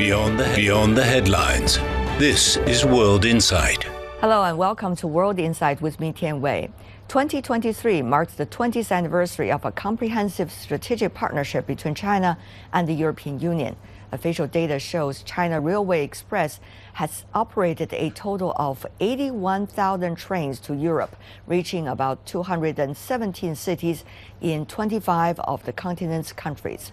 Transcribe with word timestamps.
Beyond 0.00 0.40
the, 0.40 0.50
beyond 0.56 0.96
the 0.96 1.04
headlines. 1.04 1.76
This 2.18 2.56
is 2.56 2.86
World 2.86 3.26
Insight. 3.26 3.84
Hello 4.22 4.42
and 4.44 4.56
welcome 4.56 4.96
to 4.96 5.06
World 5.06 5.38
Insight 5.38 5.82
with 5.82 6.00
me, 6.00 6.10
Tian 6.10 6.40
Wei. 6.40 6.70
2023 7.08 8.00
marks 8.00 8.32
the 8.32 8.46
20th 8.46 8.92
anniversary 8.92 9.52
of 9.52 9.62
a 9.66 9.70
comprehensive 9.70 10.50
strategic 10.50 11.12
partnership 11.12 11.66
between 11.66 11.94
China 11.94 12.38
and 12.72 12.88
the 12.88 12.94
European 12.94 13.40
Union. 13.40 13.76
Official 14.10 14.46
data 14.46 14.78
shows 14.78 15.22
China 15.22 15.60
Railway 15.60 16.02
Express 16.02 16.60
has 16.94 17.26
operated 17.34 17.92
a 17.92 18.08
total 18.08 18.54
of 18.56 18.86
81,000 19.00 20.16
trains 20.16 20.58
to 20.60 20.74
Europe, 20.74 21.14
reaching 21.46 21.86
about 21.86 22.24
217 22.24 23.54
cities 23.54 24.06
in 24.40 24.64
25 24.64 25.40
of 25.40 25.62
the 25.66 25.74
continent's 25.74 26.32
countries. 26.32 26.90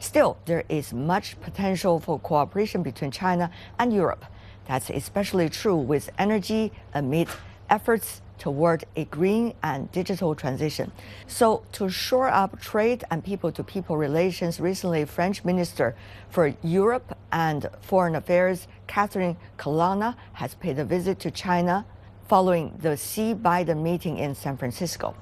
Still, 0.00 0.38
there 0.46 0.64
is 0.70 0.94
much 0.94 1.38
potential 1.42 2.00
for 2.00 2.18
cooperation 2.18 2.82
between 2.82 3.10
China 3.10 3.50
and 3.78 3.92
Europe. 3.92 4.24
That's 4.66 4.88
especially 4.88 5.50
true 5.50 5.76
with 5.76 6.10
energy 6.18 6.72
amid 6.94 7.28
efforts 7.68 8.22
toward 8.38 8.84
a 8.96 9.04
green 9.04 9.52
and 9.62 9.92
digital 9.92 10.34
transition. 10.34 10.90
So, 11.26 11.64
to 11.72 11.90
shore 11.90 12.28
up 12.28 12.58
trade 12.62 13.04
and 13.10 13.22
people 13.22 13.52
to 13.52 13.62
people 13.62 13.98
relations, 13.98 14.58
recently, 14.58 15.04
French 15.04 15.44
Minister 15.44 15.94
for 16.30 16.54
Europe 16.62 17.16
and 17.30 17.68
Foreign 17.82 18.16
Affairs, 18.16 18.68
Catherine 18.86 19.36
Colonna, 19.58 20.16
has 20.32 20.54
paid 20.54 20.78
a 20.78 20.84
visit 20.84 21.20
to 21.20 21.30
China 21.30 21.84
following 22.26 22.74
the 22.80 22.96
Xi 22.96 23.34
Biden 23.34 23.82
meeting 23.82 24.16
in 24.16 24.34
San 24.34 24.56
Francisco. 24.56 25.14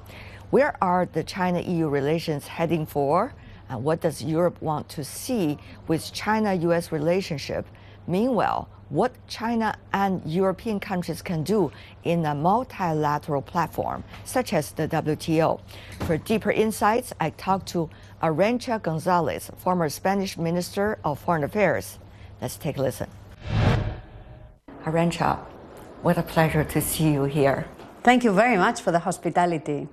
Where 0.50 0.76
are 0.80 1.04
the 1.04 1.24
China 1.24 1.60
EU 1.60 1.88
relations 1.88 2.46
heading 2.46 2.86
for? 2.86 3.34
And 3.68 3.84
what 3.84 4.00
does 4.00 4.22
Europe 4.22 4.60
want 4.62 4.88
to 4.90 5.04
see 5.04 5.58
with 5.86 6.12
China 6.12 6.54
US 6.54 6.90
relationship? 6.92 7.66
Meanwhile, 8.06 8.68
what 8.88 9.12
China 9.28 9.76
and 9.92 10.22
European 10.24 10.80
countries 10.80 11.20
can 11.20 11.42
do 11.42 11.70
in 12.04 12.24
a 12.24 12.34
multilateral 12.34 13.42
platform, 13.42 14.02
such 14.24 14.52
as 14.52 14.72
the 14.72 14.88
WTO. 14.88 15.60
For 16.06 16.16
deeper 16.16 16.50
insights, 16.50 17.12
I 17.20 17.30
talked 17.30 17.68
to 17.68 17.90
Arancha 18.22 18.80
Gonzalez, 18.82 19.50
former 19.58 19.88
Spanish 19.90 20.38
Minister 20.38 20.98
of 21.04 21.18
Foreign 21.18 21.44
Affairs. 21.44 21.98
Let's 22.40 22.56
take 22.56 22.78
a 22.78 22.82
listen. 22.82 23.10
Arancha, 24.84 25.38
what 26.02 26.16
a 26.16 26.22
pleasure 26.22 26.64
to 26.64 26.80
see 26.80 27.12
you 27.12 27.24
here. 27.24 27.66
Thank 28.02 28.24
you 28.24 28.32
very 28.32 28.56
much 28.56 28.80
for 28.80 28.90
the 28.90 29.00
hospitality. 29.00 29.86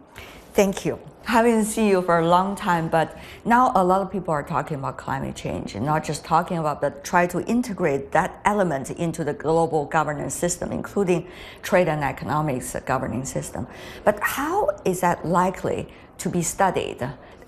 Thank 0.53 0.85
you. 0.85 0.99
Haven't 1.25 1.65
seen 1.65 1.87
you 1.87 2.03
for 2.03 2.19
a 2.19 2.27
long 2.27 2.55
time, 2.55 2.87
but 2.87 3.17
now 3.45 3.71
a 3.73 3.83
lot 3.83 3.99
of 4.01 4.11
people 4.11 4.31
are 4.31 4.43
talking 4.43 4.77
about 4.77 4.97
climate 4.97 5.35
change 5.35 5.73
and 5.73 5.83
not 5.83 6.03
just 6.03 6.23
talking 6.23 6.59
about, 6.59 6.81
but 6.81 7.03
try 7.03 7.25
to 7.25 7.43
integrate 7.45 8.11
that 8.11 8.39
element 8.45 8.91
into 8.91 9.23
the 9.23 9.33
global 9.33 9.85
governance 9.85 10.35
system, 10.35 10.71
including 10.71 11.27
trade 11.63 11.87
and 11.87 12.03
economics 12.03 12.75
governing 12.85 13.25
system. 13.25 13.65
But 14.03 14.19
how 14.19 14.69
is 14.85 15.01
that 15.01 15.25
likely 15.25 15.87
to 16.19 16.29
be 16.29 16.43
studied? 16.43 16.99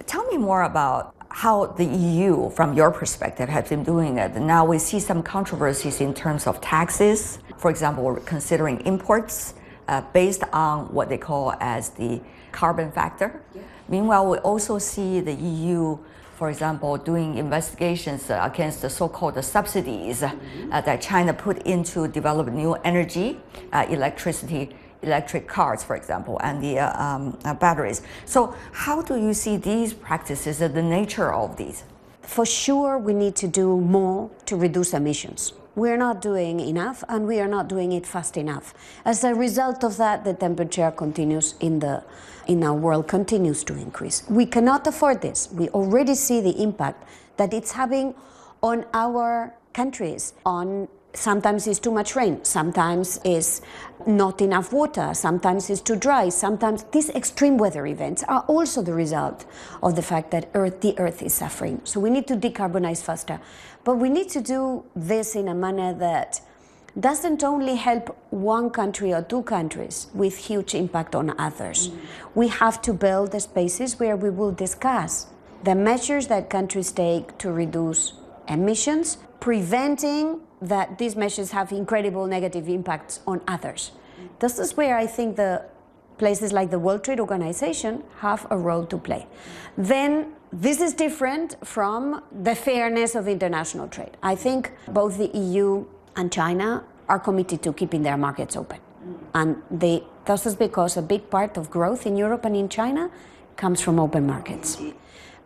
Tell 0.08 0.25
me 0.25 0.38
more 0.38 0.64
about 0.64 1.14
how 1.30 1.67
the 1.67 1.86
EU, 1.86 2.50
from 2.50 2.73
your 2.73 2.89
perspective, 2.89 3.48
has 3.48 3.70
been 3.70 3.83
doing 3.83 4.17
it. 4.17 4.36
Now 4.38 4.66
we 4.66 4.80
see 4.80 5.00
some 5.00 5.22
controversies 5.22 6.02
in 6.02 6.16
terms 6.16 6.48
of 6.48 6.59
taxes. 6.61 7.38
For 7.58 7.70
example, 7.70 8.16
considering 8.25 8.81
imports 8.88 9.53
uh, 9.88 10.02
based 10.14 10.44
on 10.52 10.92
what 10.92 11.09
they 11.09 11.17
call 11.20 11.53
as 11.59 11.89
the 11.92 12.22
carbon 12.52 12.92
factor. 12.92 13.42
Yeah. 13.56 13.62
Meanwhile, 13.90 14.30
we 14.30 14.38
also 14.40 14.78
see 14.80 15.20
the 15.20 15.34
EU, 15.34 15.98
for 16.36 16.50
example, 16.50 16.98
doing 16.98 17.38
investigations 17.38 18.30
against 18.30 18.81
the 18.81 18.89
so-called 18.89 19.44
subsidies 19.44 20.22
mm-hmm. 20.22 20.73
uh, 20.73 20.81
that 20.81 21.02
China 21.02 21.34
put 21.34 21.59
into 21.64 22.08
develop 22.08 22.48
new 22.48 22.73
energy, 22.84 23.39
uh, 23.72 23.86
electricity, 23.89 24.76
electric 25.02 25.48
cars, 25.48 25.84
for 25.84 25.95
example, 25.95 26.39
and 26.44 26.62
the 26.62 26.80
uh, 26.80 27.04
um, 27.04 27.38
uh, 27.45 27.54
batteries. 27.54 28.02
So, 28.26 28.55
how 28.71 29.02
do 29.02 29.16
you 29.16 29.33
see 29.33 29.58
these 29.58 29.94
practices, 29.94 30.61
and 30.61 30.73
the 30.73 30.83
nature 30.83 31.33
of 31.33 31.55
these? 31.55 31.83
For 32.21 32.45
sure, 32.45 32.98
we 32.98 33.14
need 33.14 33.36
to 33.38 33.48
do 33.48 33.77
more 33.80 34.30
to 34.48 34.58
reduce 34.58 34.94
emissions 34.94 35.54
we're 35.77 35.95
not 35.95 36.21
doing 36.21 36.60
enough 36.60 37.04
and 37.08 37.27
we 37.27 37.39
are 37.39 37.48
not 37.48 37.70
doing 37.70 37.92
it 37.92 38.05
fast 38.05 38.36
enough. 38.36 38.73
As 39.05 39.23
a 39.23 39.33
result 39.36 39.83
of 39.83 39.95
that, 39.98 40.26
the 40.26 40.33
temperature 40.33 40.92
continues 40.92 41.54
in 41.60 41.80
the 41.80 42.04
in 42.48 42.64
our 42.64 42.73
world 42.73 43.08
continues 43.08 43.64
to 43.65 43.73
increase. 43.73 44.23
We 44.30 44.45
cannot 44.45 44.88
afford 44.88 45.21
this. 45.21 45.49
We 45.52 45.70
already 45.70 46.15
see 46.15 46.42
the 46.42 46.61
impact 46.64 47.04
that 47.36 47.54
it's 47.54 47.73
having 47.73 48.15
on 48.64 48.86
our 48.93 49.54
countries, 49.73 50.33
on 50.45 50.88
sometimes 51.14 51.68
it's 51.68 51.80
too 51.80 51.92
much 51.92 52.16
rain, 52.16 52.44
sometimes 52.44 53.20
it's 53.23 53.62
not 54.06 54.42
enough 54.42 54.72
water, 54.72 55.14
sometimes 55.14 55.70
it's 55.70 55.82
too 55.82 55.95
dry, 55.95 56.30
sometimes 56.30 56.84
these 56.92 57.10
extreme 57.10 57.58
weather 57.58 57.86
events 57.88 58.23
are 58.23 58.42
also 58.48 58.82
the 58.82 58.94
result 58.94 59.45
of 59.82 59.95
the 59.95 60.02
fact 60.02 60.32
that 60.32 60.50
earth, 60.54 60.82
the 60.82 60.98
earth 61.00 61.22
is 61.22 61.34
suffering. 61.34 61.82
So 61.84 62.00
we 62.00 62.10
need 62.10 62.28
to 62.28 62.36
decarbonize 62.36 63.02
faster. 63.02 63.40
But 63.84 63.95
we 63.95 64.10
need 64.10 64.30
to 64.30 64.42
do 64.42 64.84
this 64.95 65.36
in 65.36 65.48
a 65.48 65.56
manner 65.56 65.94
that 65.94 66.42
doesn't 67.00 67.44
only 67.44 67.76
help 67.76 68.18
one 68.32 68.70
country 68.70 69.14
or 69.14 69.22
two 69.22 69.44
countries 69.44 70.08
with 70.14 70.36
huge 70.36 70.74
impact 70.74 71.16
on 71.16 71.39
others. 71.39 71.89
Mm. 71.89 72.00
We 72.36 72.48
have 72.48 72.82
to 72.84 72.94
build 72.94 73.32
the 73.32 73.39
spaces 73.39 74.00
where 74.00 74.16
we 74.16 74.30
will 74.30 74.52
discuss 74.52 75.28
the 75.64 75.76
measures 75.76 76.28
that 76.28 76.50
countries 76.50 76.92
take 76.92 77.38
to 77.38 77.52
reduce 77.52 78.14
emissions, 78.48 79.18
preventing 79.39 80.42
that 80.62 80.98
these 80.98 81.16
measures 81.16 81.52
have 81.52 81.72
incredible 81.72 82.26
negative 82.26 82.68
impacts 82.68 83.20
on 83.28 83.42
others. 83.48 83.92
This 84.40 84.60
is 84.60 84.76
where 84.76 84.98
I 84.98 85.06
think 85.06 85.36
the 85.36 85.66
places 86.18 86.52
like 86.52 86.72
the 86.72 86.80
World 86.80 87.04
Trade 87.04 87.20
Organization 87.20 88.04
have 88.20 88.48
a 88.50 88.58
role 88.58 88.86
to 88.88 88.98
play. 88.98 89.28
Then 89.78 90.34
this 90.52 90.82
is 90.82 90.94
different 90.94 91.56
from 91.66 92.23
the 92.32 92.56
fairness 92.56 93.16
of 93.16 93.28
international 93.28 93.88
trade. 93.88 94.18
I 94.23 94.36
think 94.36 94.72
both 94.88 95.18
the 95.18 95.28
EU 95.38 95.86
and 96.16 96.32
China 96.32 96.84
are 97.08 97.20
committed 97.20 97.62
to 97.64 97.74
keeping 97.74 98.04
their 98.04 98.18
markets 98.18 98.56
open. 98.56 98.80
And 99.34 99.62
they, 99.70 100.04
this 100.26 100.45
is 100.45 100.56
because 100.56 100.98
a 100.98 101.02
big 101.02 101.30
part 101.30 101.58
of 101.58 101.70
growth 101.70 102.06
in 102.06 102.18
Europe 102.18 102.45
and 102.45 102.56
in 102.56 102.70
China 102.70 103.10
comes 103.56 103.82
from 103.82 104.00
open 104.00 104.26
markets. 104.26 104.82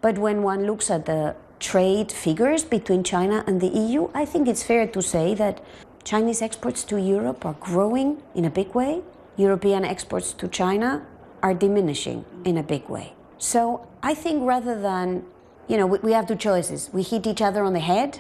But 0.02 0.18
when 0.18 0.42
one 0.42 0.66
looks 0.66 0.90
at 0.90 1.06
the 1.06 1.36
trade 1.62 2.12
figures 2.12 2.66
between 2.66 3.04
China 3.04 3.44
and 3.48 3.62
the 3.62 3.68
EU, 3.68 4.10
I 4.14 4.26
think 4.26 4.48
it's 4.48 4.64
fair 4.64 4.88
to 4.88 5.02
say 5.02 5.34
that 5.36 5.64
Chinese 6.04 6.42
exports 6.42 6.84
to 6.86 7.00
Europe 7.00 7.46
are 7.46 7.56
growing 7.60 8.22
in 8.36 8.44
a 8.46 8.50
big 8.50 8.74
way. 8.74 9.02
European 9.38 9.86
exports 9.86 10.34
to 10.34 10.48
China 10.48 11.06
are 11.42 11.54
diminishing 11.54 12.26
in 12.44 12.58
a 12.58 12.64
big 12.64 12.90
way. 12.90 13.14
So 13.38 13.88
I 14.04 14.16
think 14.16 14.44
rather 14.44 14.80
than, 14.80 15.24
you 15.68 15.78
know, 15.78 15.86
we, 15.86 16.12
have 16.12 16.28
two 16.28 16.36
choices. 16.36 16.90
We 16.92 17.04
hit 17.04 17.26
each 17.28 17.42
other 17.42 17.64
on 17.64 17.74
the 17.74 17.80
head, 17.80 18.20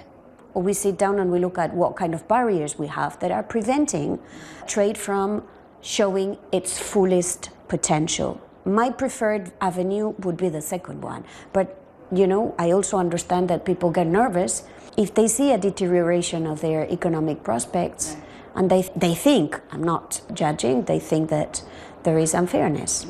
or 0.54 0.62
we 0.62 0.74
sit 0.74 0.98
down 0.98 1.20
and 1.20 1.32
we 1.32 1.40
look 1.40 1.58
at 1.58 1.74
what 1.74 1.96
kind 1.96 2.14
of 2.14 2.28
barriers 2.28 2.78
we 2.78 2.88
have 2.88 3.20
that 3.20 3.32
are 3.32 3.44
preventing 3.44 4.20
trade 4.68 4.98
from 4.98 5.44
showing 5.82 6.38
its 6.52 6.78
fullest 6.78 7.50
potential. 7.68 8.40
My 8.66 8.92
preferred 8.92 9.52
avenue 9.60 10.10
would 10.20 10.38
be 10.38 10.50
the 10.50 10.62
second 10.62 11.02
one, 11.02 11.26
but 11.52 11.81
you 12.12 12.28
know, 12.28 12.56
I 12.58 12.72
also 12.72 12.98
understand 12.98 13.50
that 13.50 13.66
people 13.66 13.90
get 13.90 14.08
nervous 14.08 14.64
if 14.98 15.14
they 15.14 15.28
see 15.28 15.52
a 15.52 15.58
deterioration 15.58 16.46
of 16.46 16.62
their 16.62 16.86
economic 16.90 17.44
prospects 17.44 18.18
and 18.56 18.70
they, 18.70 18.90
they 18.96 19.16
think, 19.16 19.60
I'm 19.72 19.84
not 19.84 20.22
judging, 20.34 20.84
they 20.84 21.00
think 21.00 21.30
that 21.30 21.64
there 22.04 22.18
is 22.18 22.34
unfairness. 22.34 23.08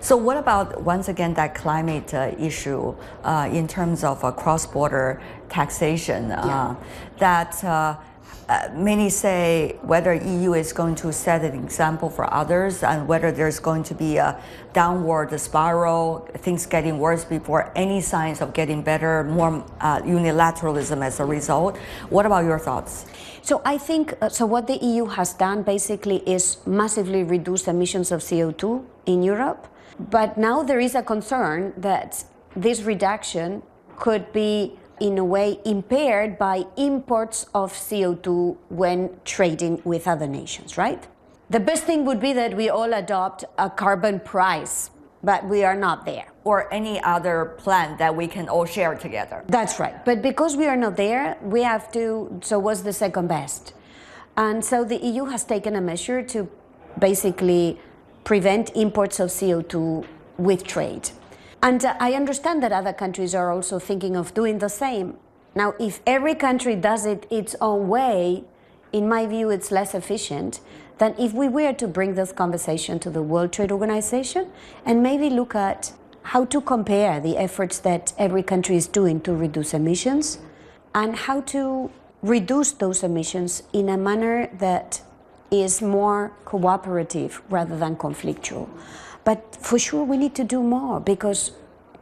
So, 0.00 0.16
what 0.16 0.36
about 0.36 0.82
once 0.82 1.08
again 1.08 1.34
that 1.34 1.54
climate 1.54 2.12
uh, 2.12 2.32
issue 2.38 2.94
uh, 3.22 3.48
in 3.52 3.68
terms 3.68 4.02
of 4.02 4.24
uh, 4.24 4.32
cross 4.32 4.66
border 4.66 5.22
taxation? 5.48 6.32
Uh, 6.32 6.44
yeah. 6.44 6.74
That 7.18 7.96
uh, 8.48 8.68
many 8.74 9.08
say 9.08 9.76
whether 9.82 10.14
EU 10.14 10.54
is 10.54 10.72
going 10.72 10.94
to 10.96 11.12
set 11.12 11.44
an 11.44 11.54
example 11.54 12.10
for 12.10 12.32
others 12.32 12.82
and 12.82 13.06
whether 13.06 13.30
there's 13.30 13.60
going 13.60 13.82
to 13.84 13.94
be 13.94 14.16
a 14.16 14.40
downward 14.72 15.38
spiral, 15.38 16.28
things 16.38 16.66
getting 16.66 16.98
worse 16.98 17.24
before 17.24 17.72
any 17.76 18.00
signs 18.00 18.40
of 18.40 18.52
getting 18.52 18.82
better, 18.82 19.24
more 19.24 19.64
uh, 19.80 20.00
unilateralism 20.02 21.04
as 21.04 21.20
a 21.20 21.24
result. 21.24 21.76
What 22.10 22.26
about 22.26 22.44
your 22.44 22.58
thoughts? 22.58 23.06
So 23.42 23.60
I 23.64 23.78
think 23.78 24.14
uh, 24.20 24.28
so. 24.28 24.46
What 24.46 24.66
the 24.66 24.76
EU 24.76 25.06
has 25.06 25.34
done 25.34 25.62
basically 25.62 26.18
is 26.28 26.58
massively 26.66 27.24
reduce 27.24 27.66
emissions 27.66 28.12
of 28.12 28.20
CO2 28.20 28.84
in 29.06 29.22
Europe, 29.22 29.66
but 29.98 30.38
now 30.38 30.62
there 30.62 30.78
is 30.78 30.94
a 30.94 31.02
concern 31.02 31.72
that 31.76 32.24
this 32.54 32.82
reduction 32.82 33.62
could 33.96 34.32
be 34.32 34.78
in 35.02 35.18
a 35.18 35.24
way 35.24 35.58
impaired 35.64 36.38
by 36.38 36.64
imports 36.76 37.46
of 37.54 37.72
CO2 37.72 38.56
when 38.68 39.10
trading 39.24 39.82
with 39.84 40.06
other 40.06 40.28
nations, 40.28 40.78
right? 40.78 41.08
The 41.50 41.58
best 41.60 41.82
thing 41.84 42.04
would 42.04 42.20
be 42.20 42.32
that 42.32 42.56
we 42.56 42.70
all 42.70 42.92
adopt 42.94 43.44
a 43.58 43.68
carbon 43.68 44.20
price, 44.20 44.90
but 45.24 45.44
we 45.44 45.64
are 45.64 45.76
not 45.76 46.06
there. 46.06 46.28
or 46.44 46.66
any 46.74 47.00
other 47.04 47.54
plan 47.58 47.96
that 47.98 48.12
we 48.20 48.26
can 48.26 48.48
all 48.48 48.64
share 48.64 48.94
together. 48.96 49.44
That's 49.46 49.78
right. 49.78 50.04
But 50.04 50.22
because 50.22 50.56
we 50.56 50.66
are 50.66 50.76
not 50.76 50.96
there, 50.96 51.38
we 51.40 51.62
have 51.62 51.84
to. 51.92 52.40
So, 52.42 52.58
what's 52.58 52.80
the 52.80 52.92
second 52.92 53.28
best? 53.28 53.74
And 54.36 54.64
so 54.64 54.82
the 54.82 54.96
EU 54.96 55.26
has 55.26 55.44
taken 55.44 55.76
a 55.76 55.80
measure 55.80 56.20
to 56.34 56.48
basically 56.98 57.78
prevent 58.24 58.74
imports 58.74 59.20
of 59.20 59.28
CO2 59.30 60.04
with 60.36 60.64
trade. 60.64 61.10
And 61.62 61.84
uh, 61.84 61.94
I 62.00 62.14
understand 62.14 62.62
that 62.64 62.72
other 62.72 62.92
countries 62.92 63.34
are 63.34 63.52
also 63.52 63.78
thinking 63.78 64.16
of 64.16 64.34
doing 64.34 64.58
the 64.58 64.68
same. 64.68 65.16
Now, 65.54 65.74
if 65.78 66.00
every 66.06 66.34
country 66.34 66.74
does 66.74 67.06
it 67.06 67.26
its 67.30 67.54
own 67.60 67.88
way, 67.88 68.44
in 68.92 69.08
my 69.08 69.26
view, 69.26 69.50
it's 69.50 69.70
less 69.70 69.94
efficient 69.94 70.60
than 70.98 71.14
if 71.18 71.32
we 71.32 71.48
were 71.48 71.72
to 71.74 71.86
bring 71.86 72.14
this 72.14 72.32
conversation 72.32 72.98
to 73.00 73.10
the 73.10 73.22
World 73.22 73.52
Trade 73.52 73.70
Organization 73.72 74.50
and 74.84 75.02
maybe 75.02 75.30
look 75.30 75.54
at 75.54 75.92
how 76.22 76.44
to 76.46 76.60
compare 76.60 77.20
the 77.20 77.36
efforts 77.36 77.78
that 77.80 78.12
every 78.18 78.42
country 78.42 78.76
is 78.76 78.86
doing 78.86 79.20
to 79.22 79.34
reduce 79.34 79.74
emissions 79.74 80.38
and 80.94 81.16
how 81.16 81.40
to 81.42 81.90
reduce 82.22 82.72
those 82.72 83.02
emissions 83.02 83.62
in 83.72 83.88
a 83.88 83.96
manner 83.96 84.48
that 84.58 85.00
is 85.50 85.82
more 85.82 86.32
cooperative 86.44 87.42
rather 87.50 87.76
than 87.76 87.96
conflictual. 87.96 88.68
But 89.24 89.56
for 89.60 89.78
sure, 89.78 90.04
we 90.04 90.16
need 90.16 90.34
to 90.34 90.44
do 90.44 90.62
more 90.62 91.00
because 91.00 91.52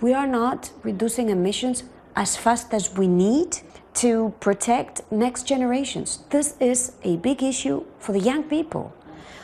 we 0.00 0.14
are 0.14 0.26
not 0.26 0.70
reducing 0.82 1.28
emissions 1.28 1.84
as 2.16 2.36
fast 2.36 2.72
as 2.72 2.96
we 2.96 3.06
need 3.06 3.58
to 3.94 4.34
protect 4.40 5.02
next 5.10 5.46
generations. 5.46 6.20
This 6.30 6.54
is 6.60 6.92
a 7.02 7.16
big 7.16 7.42
issue 7.42 7.84
for 7.98 8.12
the 8.12 8.20
young 8.20 8.44
people. 8.44 8.94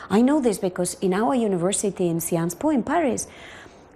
I 0.08 0.22
know 0.22 0.40
this 0.40 0.58
because 0.58 0.94
in 1.00 1.12
our 1.12 1.34
university 1.34 2.08
in 2.08 2.20
Sciences 2.20 2.58
Po 2.58 2.70
in 2.70 2.82
Paris, 2.82 3.26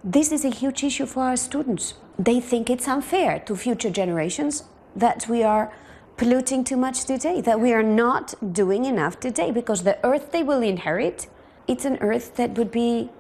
this 0.02 0.32
is 0.32 0.44
a 0.44 0.50
huge 0.50 0.82
issue 0.82 1.06
for 1.06 1.22
our 1.24 1.36
students. 1.36 1.94
They 2.18 2.40
think 2.40 2.68
it's 2.68 2.88
unfair 2.88 3.38
to 3.40 3.56
future 3.56 3.90
generations 3.90 4.64
that 4.96 5.26
we 5.28 5.42
are 5.42 5.72
polluting 6.16 6.64
too 6.64 6.76
much 6.76 7.04
today, 7.04 7.40
that 7.40 7.60
we 7.60 7.72
are 7.72 7.82
not 7.82 8.34
doing 8.52 8.84
enough 8.84 9.20
today 9.20 9.50
because 9.50 9.84
the 9.84 9.98
earth 10.04 10.32
they 10.32 10.42
will 10.42 10.62
inherit, 10.62 11.28
it's 11.66 11.84
an 11.84 11.96
earth 12.00 12.36
that 12.36 12.58
would 12.58 12.70
be 12.70 13.10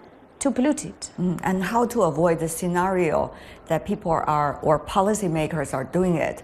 too 0.40 0.50
polluted. 0.50 0.94
Mm, 1.18 1.38
and 1.44 1.62
how 1.62 1.86
to 1.86 2.02
avoid 2.02 2.40
the 2.40 2.48
scenario 2.48 3.32
that 3.68 3.86
people 3.86 4.10
are 4.10 4.58
or 4.62 4.80
policymakers 4.80 5.72
are 5.72 5.84
doing 5.84 6.16
it 6.16 6.42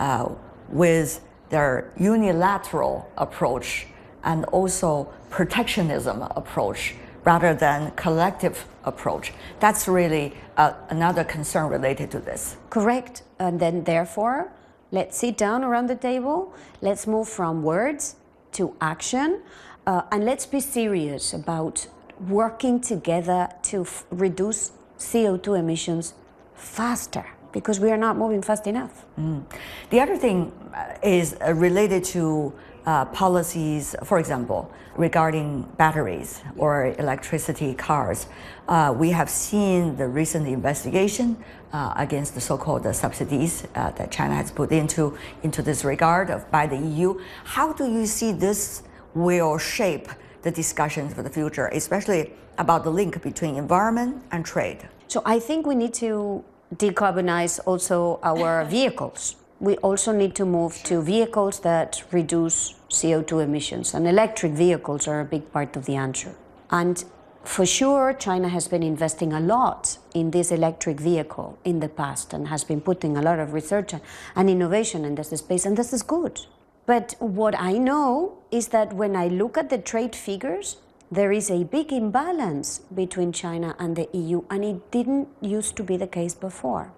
uh, 0.00 0.28
with 0.68 1.20
their 1.50 1.92
unilateral 1.96 3.08
approach 3.16 3.86
and 4.24 4.44
also 4.46 5.04
protectionism 5.30 6.22
approach 6.22 6.94
rather 7.24 7.54
than 7.54 7.92
collective 7.92 8.66
approach. 8.84 9.32
That's 9.60 9.86
really 9.86 10.34
uh, 10.56 10.72
another 10.90 11.24
concern 11.24 11.68
related 11.68 12.10
to 12.10 12.18
this. 12.18 12.56
Correct. 12.70 13.22
And 13.38 13.60
then 13.60 13.84
therefore, 13.84 14.50
Let's 14.94 15.18
sit 15.18 15.36
down 15.36 15.64
around 15.64 15.88
the 15.88 15.96
table. 15.96 16.54
Let's 16.80 17.08
move 17.08 17.28
from 17.28 17.64
words 17.64 18.14
to 18.52 18.76
action. 18.80 19.42
Uh, 19.88 20.02
and 20.12 20.24
let's 20.24 20.46
be 20.46 20.60
serious 20.60 21.34
about 21.34 21.88
working 22.20 22.80
together 22.80 23.48
to 23.62 23.82
f- 23.82 24.04
reduce 24.10 24.72
CO2 24.98 25.58
emissions 25.58 26.14
faster 26.54 27.26
because 27.52 27.78
we 27.78 27.90
are 27.90 27.96
not 27.96 28.16
moving 28.16 28.42
fast 28.42 28.66
enough. 28.66 29.04
Mm. 29.18 29.44
The 29.90 30.00
other 30.00 30.16
thing 30.16 30.52
uh, 30.74 30.96
is 31.02 31.36
uh, 31.40 31.54
related 31.54 32.04
to 32.04 32.52
uh, 32.86 33.06
policies, 33.06 33.96
for 34.04 34.18
example, 34.18 34.70
regarding 34.96 35.62
batteries 35.78 36.42
or 36.56 36.94
electricity 36.98 37.74
cars. 37.74 38.26
Uh, 38.68 38.94
we 38.96 39.10
have 39.10 39.30
seen 39.30 39.96
the 39.96 40.06
recent 40.06 40.46
investigation 40.46 41.36
uh, 41.72 41.94
against 41.96 42.34
the 42.34 42.40
so-called 42.40 42.94
subsidies 42.94 43.66
uh, 43.74 43.90
that 43.92 44.10
China 44.10 44.34
has 44.34 44.50
put 44.50 44.70
into 44.70 45.16
into 45.42 45.62
this 45.62 45.84
regard 45.84 46.30
of, 46.30 46.48
by 46.50 46.66
the 46.66 46.76
EU. 46.76 47.18
How 47.44 47.72
do 47.72 47.90
you 47.90 48.06
see 48.06 48.32
this 48.32 48.82
will 49.14 49.58
shape 49.58 50.08
the 50.44 50.50
discussions 50.50 51.12
for 51.14 51.22
the 51.22 51.30
future, 51.30 51.66
especially 51.68 52.32
about 52.58 52.84
the 52.84 52.90
link 52.90 53.20
between 53.22 53.56
environment 53.56 54.22
and 54.30 54.44
trade? 54.44 54.88
So 55.08 55.22
I 55.24 55.40
think 55.40 55.66
we 55.66 55.74
need 55.74 55.94
to 55.94 56.44
decarbonize 56.76 57.58
also 57.66 58.20
our 58.22 58.64
vehicles 58.78 59.36
we 59.60 59.76
also 59.78 60.12
need 60.12 60.34
to 60.34 60.44
move 60.44 60.82
to 60.84 61.00
vehicles 61.00 61.60
that 61.60 62.02
reduce 62.12 62.74
CO2 62.90 63.42
emissions, 63.42 63.94
and 63.94 64.06
electric 64.06 64.52
vehicles 64.52 65.08
are 65.08 65.20
a 65.20 65.24
big 65.24 65.50
part 65.52 65.76
of 65.76 65.86
the 65.86 65.94
answer. 65.94 66.34
And 66.70 67.02
for 67.44 67.64
sure, 67.64 68.12
China 68.12 68.48
has 68.48 68.68
been 68.68 68.82
investing 68.82 69.32
a 69.32 69.40
lot 69.40 69.98
in 70.14 70.30
this 70.30 70.50
electric 70.50 70.98
vehicle 70.98 71.58
in 71.64 71.80
the 71.80 71.88
past 71.88 72.32
and 72.32 72.48
has 72.48 72.64
been 72.64 72.80
putting 72.80 73.16
a 73.16 73.22
lot 73.22 73.38
of 73.38 73.52
research 73.52 73.94
and 74.34 74.50
innovation 74.50 75.04
in 75.04 75.14
this 75.14 75.28
space, 75.28 75.64
and 75.64 75.76
this 75.76 75.92
is 75.92 76.02
good. 76.02 76.40
But 76.86 77.14
what 77.18 77.54
I 77.58 77.78
know 77.78 78.38
is 78.50 78.68
that 78.68 78.92
when 78.92 79.16
I 79.16 79.28
look 79.28 79.56
at 79.56 79.70
the 79.70 79.78
trade 79.78 80.14
figures, 80.14 80.76
there 81.10 81.32
is 81.32 81.50
a 81.50 81.64
big 81.64 81.92
imbalance 81.92 82.80
between 82.94 83.32
China 83.32 83.74
and 83.78 83.96
the 83.96 84.08
EU, 84.12 84.42
and 84.50 84.64
it 84.64 84.90
didn't 84.90 85.28
used 85.40 85.76
to 85.76 85.82
be 85.82 85.96
the 85.96 86.06
case 86.06 86.34
before. 86.34 86.92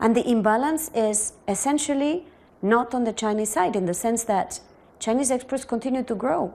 And 0.00 0.14
the 0.16 0.28
imbalance 0.28 0.90
is 0.94 1.32
essentially 1.46 2.26
not 2.62 2.94
on 2.94 3.04
the 3.04 3.12
Chinese 3.12 3.50
side 3.50 3.76
in 3.76 3.86
the 3.86 3.94
sense 3.94 4.24
that 4.24 4.60
Chinese 4.98 5.30
exports 5.30 5.64
continue 5.64 6.02
to 6.04 6.14
grow. 6.14 6.54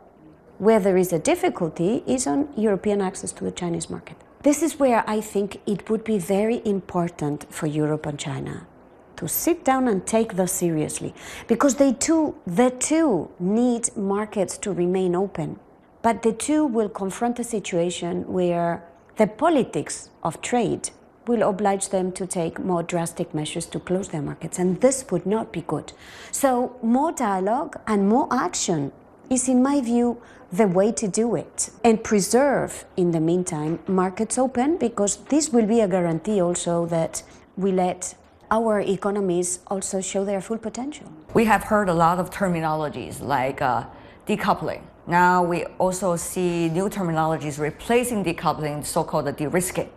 Where 0.57 0.79
there 0.79 0.97
is 0.97 1.13
a 1.13 1.19
difficulty 1.19 2.03
is 2.07 2.25
on 2.25 2.49
European 2.55 3.01
access 3.01 3.31
to 3.33 3.43
the 3.43 3.51
Chinese 3.51 3.89
market. 3.89 4.17
This 4.43 4.61
is 4.61 4.79
where 4.79 5.03
I 5.07 5.21
think 5.21 5.61
it 5.65 5.89
would 5.89 6.03
be 6.03 6.17
very 6.17 6.61
important 6.65 7.45
for 7.53 7.67
Europe 7.67 8.05
and 8.05 8.19
China 8.19 8.67
to 9.23 9.29
sit 9.29 9.63
down 9.63 9.87
and 9.87 10.05
take 10.05 10.35
this 10.35 10.51
seriously 10.51 11.13
because 11.47 11.75
they 11.75 11.93
too, 11.93 12.35
the 12.45 12.69
two 12.69 13.31
need 13.39 13.95
markets 13.95 14.57
to 14.57 14.71
remain 14.73 15.15
open. 15.15 15.59
But 16.01 16.23
the 16.23 16.33
two 16.33 16.65
will 16.65 16.89
confront 16.89 17.39
a 17.39 17.43
situation 17.43 18.27
where 18.27 18.83
the 19.15 19.27
politics 19.27 20.09
of 20.23 20.41
trade 20.41 20.89
will 21.25 21.43
oblige 21.47 21.87
them 21.89 22.11
to 22.11 22.27
take 22.27 22.59
more 22.59 22.83
drastic 22.83 23.33
measures 23.33 23.65
to 23.67 23.79
close 23.79 24.09
their 24.09 24.21
markets, 24.21 24.59
and 24.59 24.81
this 24.81 25.05
would 25.09 25.25
not 25.25 25.53
be 25.53 25.61
good. 25.61 25.93
So, 26.31 26.75
more 26.81 27.13
dialogue 27.13 27.79
and 27.87 28.09
more 28.09 28.27
action 28.29 28.91
is, 29.29 29.47
in 29.47 29.63
my 29.63 29.79
view, 29.79 30.21
the 30.51 30.67
way 30.67 30.91
to 30.91 31.07
do 31.07 31.35
it 31.35 31.69
and 31.85 32.03
preserve, 32.03 32.83
in 32.97 33.11
the 33.11 33.21
meantime, 33.21 33.79
markets 33.87 34.37
open 34.37 34.77
because 34.77 35.15
this 35.29 35.53
will 35.53 35.65
be 35.65 35.79
a 35.79 35.87
guarantee 35.87 36.41
also 36.41 36.85
that 36.87 37.23
we 37.55 37.71
let 37.71 38.15
our 38.53 38.79
economies 38.81 39.59
also 39.67 39.99
show 39.99 40.23
their 40.23 40.39
full 40.39 40.59
potential. 40.59 41.11
We 41.33 41.45
have 41.45 41.63
heard 41.63 41.89
a 41.89 41.93
lot 41.93 42.19
of 42.19 42.29
terminologies 42.29 43.19
like 43.19 43.61
uh, 43.61 43.85
decoupling. 44.27 44.81
Now 45.07 45.43
we 45.43 45.65
also 45.79 46.15
see 46.15 46.69
new 46.69 46.87
terminologies 46.87 47.59
replacing 47.59 48.23
decoupling, 48.23 48.85
so 48.85 49.03
called 49.03 49.35
de 49.35 49.49
risking 49.49 49.89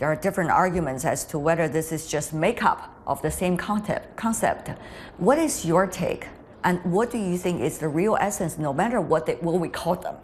there 0.00 0.10
are 0.10 0.16
different 0.16 0.50
arguments 0.50 1.04
as 1.04 1.26
to 1.26 1.38
whether 1.38 1.68
this 1.68 1.92
is 1.92 2.06
just 2.06 2.32
makeup 2.32 2.90
of 3.06 3.20
the 3.20 3.30
same 3.30 3.58
concept. 3.58 4.16
concept. 4.16 4.70
What 5.18 5.38
is 5.38 5.66
your 5.66 5.86
take? 5.86 6.26
And 6.64 6.82
what 6.90 7.10
do 7.10 7.18
you 7.18 7.36
think 7.36 7.60
is 7.60 7.76
the 7.76 7.88
real 7.88 8.16
essence, 8.18 8.56
no 8.56 8.72
matter 8.72 8.98
what, 8.98 9.26
they, 9.26 9.34
what 9.34 9.60
we 9.60 9.68
call 9.68 9.96
them, 9.96 10.16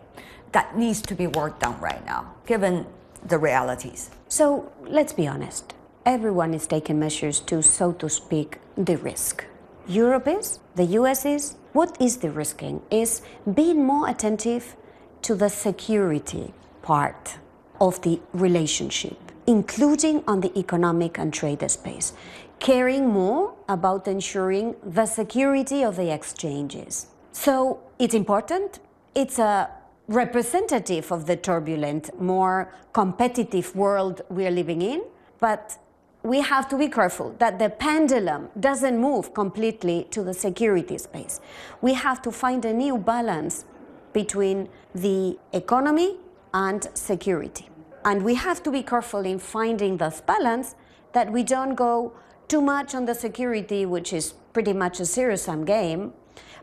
that 0.53 0.79
needs 0.79 1.03
to 1.03 1.15
be 1.15 1.27
worked 1.27 1.63
on 1.63 1.79
right 1.79 2.05
now, 2.07 2.33
given 2.47 2.87
the 3.27 3.37
realities? 3.37 4.09
So 4.29 4.73
let's 4.81 5.13
be 5.13 5.27
honest. 5.29 5.76
Everyone 6.07 6.55
is 6.55 6.67
taking 6.67 6.99
measures 6.99 7.41
to, 7.41 7.63
so 7.63 7.93
to 7.93 8.09
speak, 8.09 8.59
de 8.83 8.97
risk. 8.97 9.45
Europe 9.87 10.29
is, 10.29 10.61
the 10.75 10.85
US 11.01 11.27
is. 11.27 11.57
What 11.73 12.01
is 12.01 12.17
de 12.17 12.31
risking? 12.31 12.81
Is 12.91 13.21
being 13.53 13.85
more 13.85 14.09
attentive 14.09 14.77
to 15.23 15.35
the 15.35 15.51
security 15.51 16.55
part 16.83 17.39
of 17.81 18.01
the 18.03 18.21
relationship 18.33 19.27
including 19.47 20.23
on 20.27 20.41
the 20.41 20.57
economic 20.59 21.19
and 21.19 21.33
trade 21.33 21.69
space, 21.71 22.13
caring 22.59 23.09
more 23.09 23.55
about 23.69 24.09
ensuring 24.09 24.75
the 24.83 25.07
security 25.07 25.83
of 25.83 25.97
the 25.97 26.13
exchanges. 26.13 27.07
So 27.33 27.81
it's 27.99 28.15
important. 28.15 28.81
It's 29.15 29.39
a 29.39 29.71
representative 30.09 31.13
of 31.13 31.27
the 31.27 31.37
turbulent, 31.37 32.21
more 32.21 32.73
competitive 32.93 33.75
world 33.75 34.23
we 34.29 34.47
are 34.47 34.51
living 34.51 34.83
in, 34.83 35.03
but 35.41 35.79
we 36.27 36.41
have 36.41 36.69
to 36.69 36.77
be 36.77 36.89
careful 36.89 37.35
that 37.39 37.59
the 37.59 37.71
pendulum 37.71 38.49
doesn't 38.59 38.99
move 38.99 39.33
completely 39.33 40.09
to 40.11 40.25
the 40.25 40.35
security 40.35 40.99
space. 40.99 41.41
We 41.81 41.95
have 41.95 42.21
to 42.23 42.33
find 42.33 42.65
a 42.65 42.73
new 42.73 42.99
balance 42.99 43.65
between 44.13 44.69
the 44.95 45.39
economy 45.53 46.17
and 46.53 46.89
security. 46.95 47.69
And 48.05 48.25
we 48.25 48.35
have 48.35 48.63
to 48.65 48.71
be 48.71 48.83
careful 48.83 49.21
in 49.21 49.39
finding 49.39 49.99
this 49.99 50.21
balance 50.21 50.75
that 51.13 51.31
we 51.31 51.43
don't 51.43 51.75
go 51.75 52.13
too 52.49 52.61
much 52.61 52.95
on 52.95 53.05
the 53.05 53.15
security, 53.15 53.87
which 53.87 54.13
is 54.13 54.35
pretty 54.53 54.73
much 54.73 55.01
a 55.01 55.05
zero 55.05 55.37
sum 55.37 55.65
game, 55.65 56.13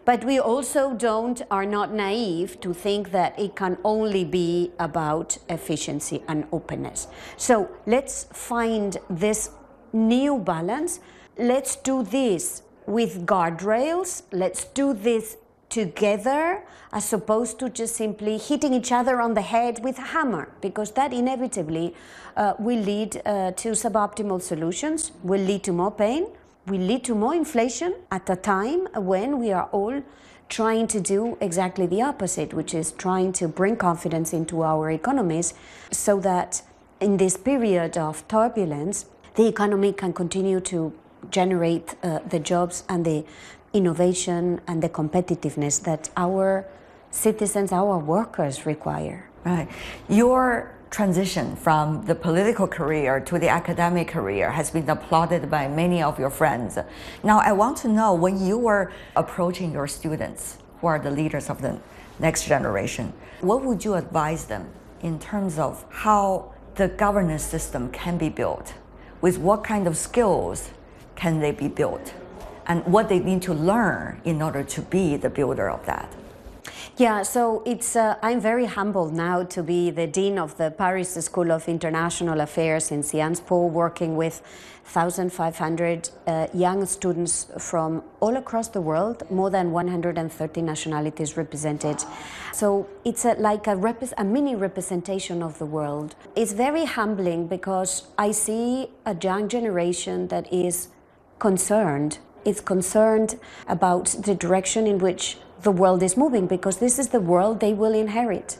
But 0.05 0.25
we 0.25 0.37
also 0.37 0.93
don't 0.93 1.41
are 1.49 1.65
not 1.65 1.93
naive 1.93 2.59
to 2.59 2.73
think 2.73 3.11
that 3.11 3.39
it 3.39 3.55
can 3.55 3.77
only 3.83 4.25
be 4.25 4.71
about 4.77 5.37
efficiency 5.47 6.23
and 6.27 6.45
openness. 6.51 7.07
So 7.37 7.69
let's 7.85 8.25
find 8.33 8.97
this 9.09 9.49
new 9.93 10.39
balance. 10.39 10.99
Let's 11.37 11.77
do 11.77 12.03
this 12.03 12.63
with 12.85 13.25
guardrails. 13.25 14.23
Let's 14.31 14.65
do 14.65 14.93
this 14.93 15.37
together 15.69 16.63
as 16.91 17.11
opposed 17.13 17.57
to 17.59 17.69
just 17.69 17.95
simply 17.95 18.37
hitting 18.37 18.73
each 18.73 18.91
other 18.91 19.21
on 19.21 19.33
the 19.33 19.41
head 19.41 19.83
with 19.83 19.97
a 19.97 20.01
hammer, 20.01 20.51
because 20.61 20.91
that 20.91 21.11
inevitably 21.13 21.95
uh, 22.35 22.53
will 22.59 22.79
lead 22.79 23.19
uh, 23.25 23.51
to 23.53 23.69
suboptimal 23.69 24.39
solutions, 24.41 25.11
will 25.23 25.41
lead 25.41 25.63
to 25.63 25.71
more 25.71 25.89
pain, 25.89 26.27
will 26.67 26.79
lead 26.79 27.03
to 27.05 27.15
more 27.15 27.35
inflation 27.35 27.95
at 28.11 28.29
a 28.29 28.35
time 28.35 28.87
when 28.95 29.39
we 29.39 29.51
are 29.51 29.67
all 29.71 30.01
trying 30.49 30.87
to 30.87 30.99
do 30.99 31.37
exactly 31.41 31.85
the 31.87 32.01
opposite, 32.01 32.53
which 32.53 32.73
is 32.73 32.91
trying 32.91 33.33
to 33.33 33.47
bring 33.47 33.75
confidence 33.75 34.33
into 34.33 34.63
our 34.63 34.91
economies 34.91 35.53
so 35.91 36.19
that 36.19 36.61
in 36.99 37.17
this 37.17 37.35
period 37.37 37.97
of 37.97 38.25
turbulence, 38.27 39.05
the 39.35 39.47
economy 39.47 39.91
can 39.91 40.13
continue 40.13 40.59
to 40.59 40.93
generate 41.31 41.95
uh, 42.03 42.19
the 42.29 42.39
jobs 42.39 42.83
and 42.87 43.05
the 43.05 43.25
innovation 43.73 44.61
and 44.67 44.83
the 44.83 44.89
competitiveness 44.89 45.83
that 45.83 46.09
our 46.15 46.65
citizens, 47.11 47.71
our 47.71 47.97
workers 47.97 48.65
require. 48.65 49.29
Right. 49.43 49.67
Your 50.07 50.73
transition 50.93 51.55
from 51.55 52.05
the 52.05 52.13
political 52.13 52.67
career 52.67 53.19
to 53.19 53.39
the 53.39 53.49
academic 53.49 54.07
career 54.07 54.51
has 54.51 54.69
been 54.69 54.87
applauded 54.87 55.49
by 55.49 55.67
many 55.67 56.03
of 56.03 56.19
your 56.19 56.29
friends. 56.29 56.77
Now, 57.23 57.39
I 57.39 57.51
want 57.51 57.77
to 57.77 57.87
know 57.87 58.13
when 58.13 58.39
you 58.39 58.59
were 58.59 58.91
approaching 59.15 59.71
your 59.71 59.87
students, 59.87 60.59
who 60.79 60.87
are 60.87 60.99
the 60.99 61.09
leaders 61.09 61.49
of 61.49 61.63
the 61.63 61.79
next 62.19 62.45
generation, 62.45 63.11
what 63.41 63.63
would 63.65 63.83
you 63.83 63.95
advise 63.95 64.45
them 64.45 64.69
in 65.01 65.17
terms 65.17 65.57
of 65.57 65.83
how 65.89 66.53
the 66.75 66.89
governance 66.89 67.43
system 67.43 67.89
can 67.91 68.19
be 68.19 68.29
built? 68.29 68.75
With 69.19 69.39
what 69.39 69.63
kind 69.63 69.87
of 69.87 69.97
skills 69.97 70.69
can 71.15 71.39
they 71.39 71.51
be 71.51 71.69
built? 71.69 72.13
and 72.67 72.85
what 72.85 73.09
they 73.09 73.19
need 73.19 73.41
to 73.43 73.53
learn 73.53 74.21
in 74.23 74.41
order 74.41 74.63
to 74.63 74.81
be 74.83 75.17
the 75.17 75.29
builder 75.29 75.69
of 75.69 75.85
that. 75.85 76.09
Yeah, 76.97 77.23
so 77.23 77.63
it's 77.65 77.95
uh, 77.95 78.17
I'm 78.21 78.39
very 78.39 78.65
humbled 78.65 79.15
now 79.15 79.41
to 79.45 79.63
be 79.63 79.89
the 79.89 80.05
dean 80.05 80.37
of 80.37 80.55
the 80.57 80.69
Paris 80.69 81.15
School 81.15 81.51
of 81.51 81.67
International 81.67 82.39
Affairs 82.39 82.91
in 82.91 83.01
Sciences 83.01 83.43
Po, 83.43 83.65
working 83.65 84.15
with 84.15 84.43
1,500 84.93 86.11
uh, 86.27 86.47
young 86.53 86.85
students 86.85 87.47
from 87.57 88.03
all 88.19 88.37
across 88.37 88.67
the 88.67 88.79
world, 88.79 89.23
more 89.31 89.49
than 89.49 89.71
130 89.71 90.61
nationalities 90.61 91.35
represented. 91.35 92.03
So 92.51 92.87
it's 93.03 93.25
a, 93.25 93.33
like 93.39 93.65
a, 93.65 93.95
a 94.19 94.23
mini 94.23 94.55
representation 94.55 95.41
of 95.41 95.57
the 95.57 95.65
world. 95.65 96.13
It's 96.35 96.53
very 96.53 96.85
humbling 96.85 97.47
because 97.47 98.03
I 98.19 98.29
see 98.33 98.91
a 99.07 99.17
young 99.19 99.49
generation 99.49 100.27
that 100.27 100.53
is 100.53 100.89
concerned 101.39 102.19
is 102.45 102.59
concerned 102.59 103.39
about 103.67 104.07
the 104.25 104.35
direction 104.35 104.85
in 104.85 104.97
which 104.97 105.37
the 105.63 105.71
world 105.71 106.03
is 106.03 106.15
moving 106.15 106.47
because 106.47 106.77
this 106.77 106.99
is 106.99 107.09
the 107.09 107.19
world 107.19 107.59
they 107.59 107.73
will 107.73 107.93
inherit. 107.93 108.57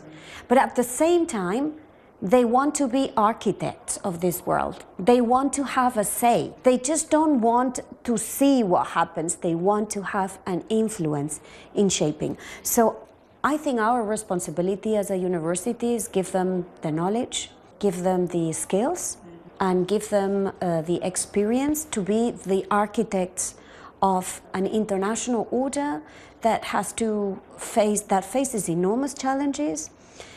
But 0.48 0.58
at 0.58 0.76
the 0.76 0.84
same 0.84 1.26
time, 1.26 1.74
they 2.22 2.46
want 2.46 2.74
to 2.76 2.88
be 2.88 3.12
architects 3.18 3.98
of 3.98 4.22
this 4.22 4.46
world. 4.46 4.86
They 4.98 5.20
want 5.20 5.52
to 5.54 5.66
have 5.66 5.98
a 5.98 6.06
say. 6.06 6.54
They 6.64 6.78
just 6.78 7.10
don't 7.10 7.42
want 7.42 7.82
to 8.06 8.18
see 8.18 8.64
what 8.64 8.88
happens. 8.88 9.36
They 9.36 9.56
want 9.56 9.90
to 9.92 10.02
have 10.02 10.40
an 10.46 10.64
influence 10.70 11.42
in 11.76 11.90
shaping. 11.90 12.38
So 12.64 12.98
I 13.44 13.58
think 13.58 13.82
our 13.82 14.04
responsibility 14.04 14.96
as 14.96 15.12
a 15.12 15.18
university 15.18 15.96
is 15.96 16.08
give 16.08 16.32
them 16.32 16.66
the 16.82 16.94
knowledge, 16.94 17.52
give 17.80 18.04
them 18.04 18.28
the 18.28 18.54
skills, 18.54 19.18
and 19.60 19.86
give 19.86 20.10
them 20.10 20.54
uh, 20.62 20.82
the 20.82 21.02
experience 21.04 21.84
to 21.86 22.02
be 22.02 22.32
the 22.32 22.66
architects 22.72 23.56
of 24.02 24.42
an 24.54 24.66
international 24.66 25.48
order 25.52 26.02
that 26.44 26.66
has 26.66 26.94
to 26.94 27.42
face 27.58 28.02
that 28.02 28.24
faces 28.24 28.70
enormous 28.70 29.14
challenges 29.14 29.90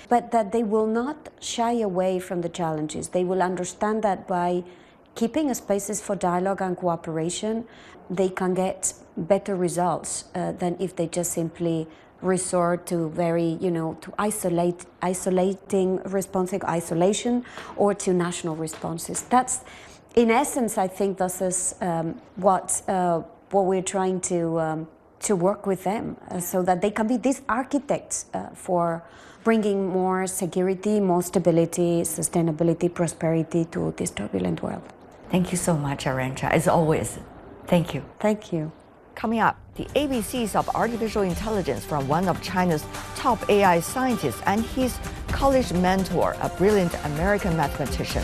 but 0.09 0.31
that 0.31 0.53
they 0.53 0.63
will 0.63 0.87
not 0.87 1.29
shy 1.41 1.73
away 1.73 2.21
from 2.21 2.41
the 2.41 2.49
challenges. 2.49 3.09
They 3.09 3.25
will 3.25 3.43
understand 3.43 4.05
that 4.05 4.29
by 4.29 4.63
keeping 5.15 5.53
spaces 5.55 6.01
for 6.01 6.15
dialogue 6.15 6.61
and 6.61 6.77
cooperation 6.77 7.67
they 8.09 8.29
can 8.29 8.55
get 8.55 8.93
better 9.17 9.57
results 9.57 10.27
uh, 10.35 10.53
than 10.53 10.77
if 10.79 10.95
they 10.95 11.09
just 11.09 11.33
simply 11.33 11.89
resort 12.23 12.87
to 12.87 13.09
very 13.11 13.59
you 13.61 13.71
know 13.71 13.95
to 14.01 14.13
isolate 14.19 14.87
isolating 15.03 16.01
responsing 16.05 16.65
isolation 16.65 17.45
or 17.77 17.95
to 17.95 18.13
national 18.13 18.55
responses. 18.55 19.23
That's 19.23 19.61
in 20.15 20.31
essence 20.31 20.79
i 20.79 20.89
think 20.89 21.19
this 21.19 21.43
is 21.43 21.75
um, 21.83 22.21
what 22.37 22.83
uh, 22.89 23.21
what 23.51 23.67
we're 23.67 23.83
trying 23.83 24.21
to 24.21 24.59
um, 24.61 24.89
to 25.21 25.37
work 25.37 25.67
with 25.67 25.85
them 25.85 26.17
uh, 26.31 26.41
so 26.41 26.63
that 26.63 26.81
they 26.81 26.91
can 26.91 27.07
be 27.07 27.17
these 27.17 27.43
architects 27.49 28.27
uh, 28.35 28.49
for 28.55 29.03
bringing 29.45 29.89
more 29.89 30.27
security, 30.27 30.99
more 31.01 31.23
stability, 31.23 32.03
sustainability, 32.03 32.93
prosperity 32.93 33.65
to 33.67 33.95
this 33.97 34.11
turbulent 34.11 34.63
world. 34.63 34.83
Thank 35.31 35.53
you 35.53 35.59
so 35.59 35.77
much, 35.77 36.05
Arancha, 36.05 36.51
As 36.51 36.69
always, 36.69 37.19
thank 37.67 37.95
you. 37.95 38.03
Thank 38.21 38.53
you. 38.53 38.73
Coming 39.15 39.41
up, 39.41 39.57
the 39.77 39.85
ABCs 39.85 40.55
of 40.55 40.69
artificial 40.75 41.23
intelligence 41.23 41.85
from 41.85 42.07
one 42.07 42.29
of 42.29 42.43
China's 42.43 42.85
top 43.15 43.49
AI 43.49 43.81
scientists 43.81 44.43
and 44.47 44.65
his 44.65 44.99
college 45.29 45.73
mentor, 45.73 46.37
a 46.43 46.49
brilliant 46.51 46.95
American 47.05 47.57
mathematician. 47.57 48.23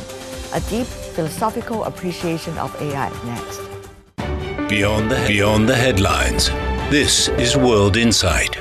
A 0.55 0.61
deep 0.69 0.87
philosophical 0.87 1.85
appreciation 1.85 2.57
of 2.59 2.75
AI 2.83 3.09
next. 3.25 3.61
Beyond 4.69 5.11
the, 5.11 5.25
beyond 5.27 5.69
the 5.69 5.77
headlines. 5.77 6.51
This 6.93 7.31
is 7.39 7.57
World 7.57 7.97
Insight. 7.97 8.59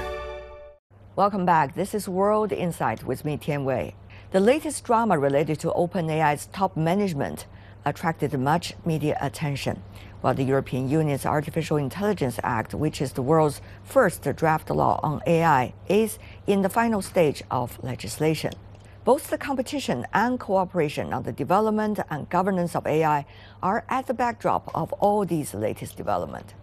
Welcome 1.18 1.46
back. 1.46 1.76
This 1.76 1.94
is 1.94 2.08
World 2.08 2.54
Insight 2.54 3.04
with 3.04 3.26
me, 3.26 3.36
Tian 3.36 3.66
Wei. 3.66 3.94
The 4.32 4.40
latest 4.40 4.86
drama 4.86 5.20
related 5.20 5.60
to 5.60 5.72
OpenAI's 5.72 6.46
top 6.46 6.78
management 6.78 7.46
attracted 7.84 8.40
much 8.40 8.74
media 8.86 9.18
attention, 9.20 9.84
while 10.22 10.34
the 10.34 10.46
European 10.46 10.88
Union's 10.88 11.26
Artificial 11.26 11.76
Intelligence 11.76 12.40
Act, 12.42 12.74
which 12.74 13.02
is 13.02 13.12
the 13.12 13.22
world's 13.22 13.60
first 13.84 14.24
draft 14.38 14.70
law 14.70 15.02
on 15.04 15.22
AI, 15.28 15.74
is 15.90 16.18
in 16.48 16.62
the 16.62 16.70
final 16.70 17.02
stage 17.02 17.44
of 17.52 17.84
legislation. 17.84 18.54
Both 19.04 19.30
the 19.30 19.38
competition 19.38 20.08
and 20.14 20.40
cooperation 20.40 21.12
on 21.12 21.24
the 21.24 21.34
development 21.34 22.00
and 22.10 22.30
governance 22.30 22.78
of 22.78 22.88
AI 22.88 23.26
are 23.62 23.84
at 23.90 24.08
the 24.08 24.14
backdrop 24.14 24.72
of 24.74 24.94
all 24.94 25.26
these 25.26 25.54
latest 25.54 25.98
development. 25.98 26.54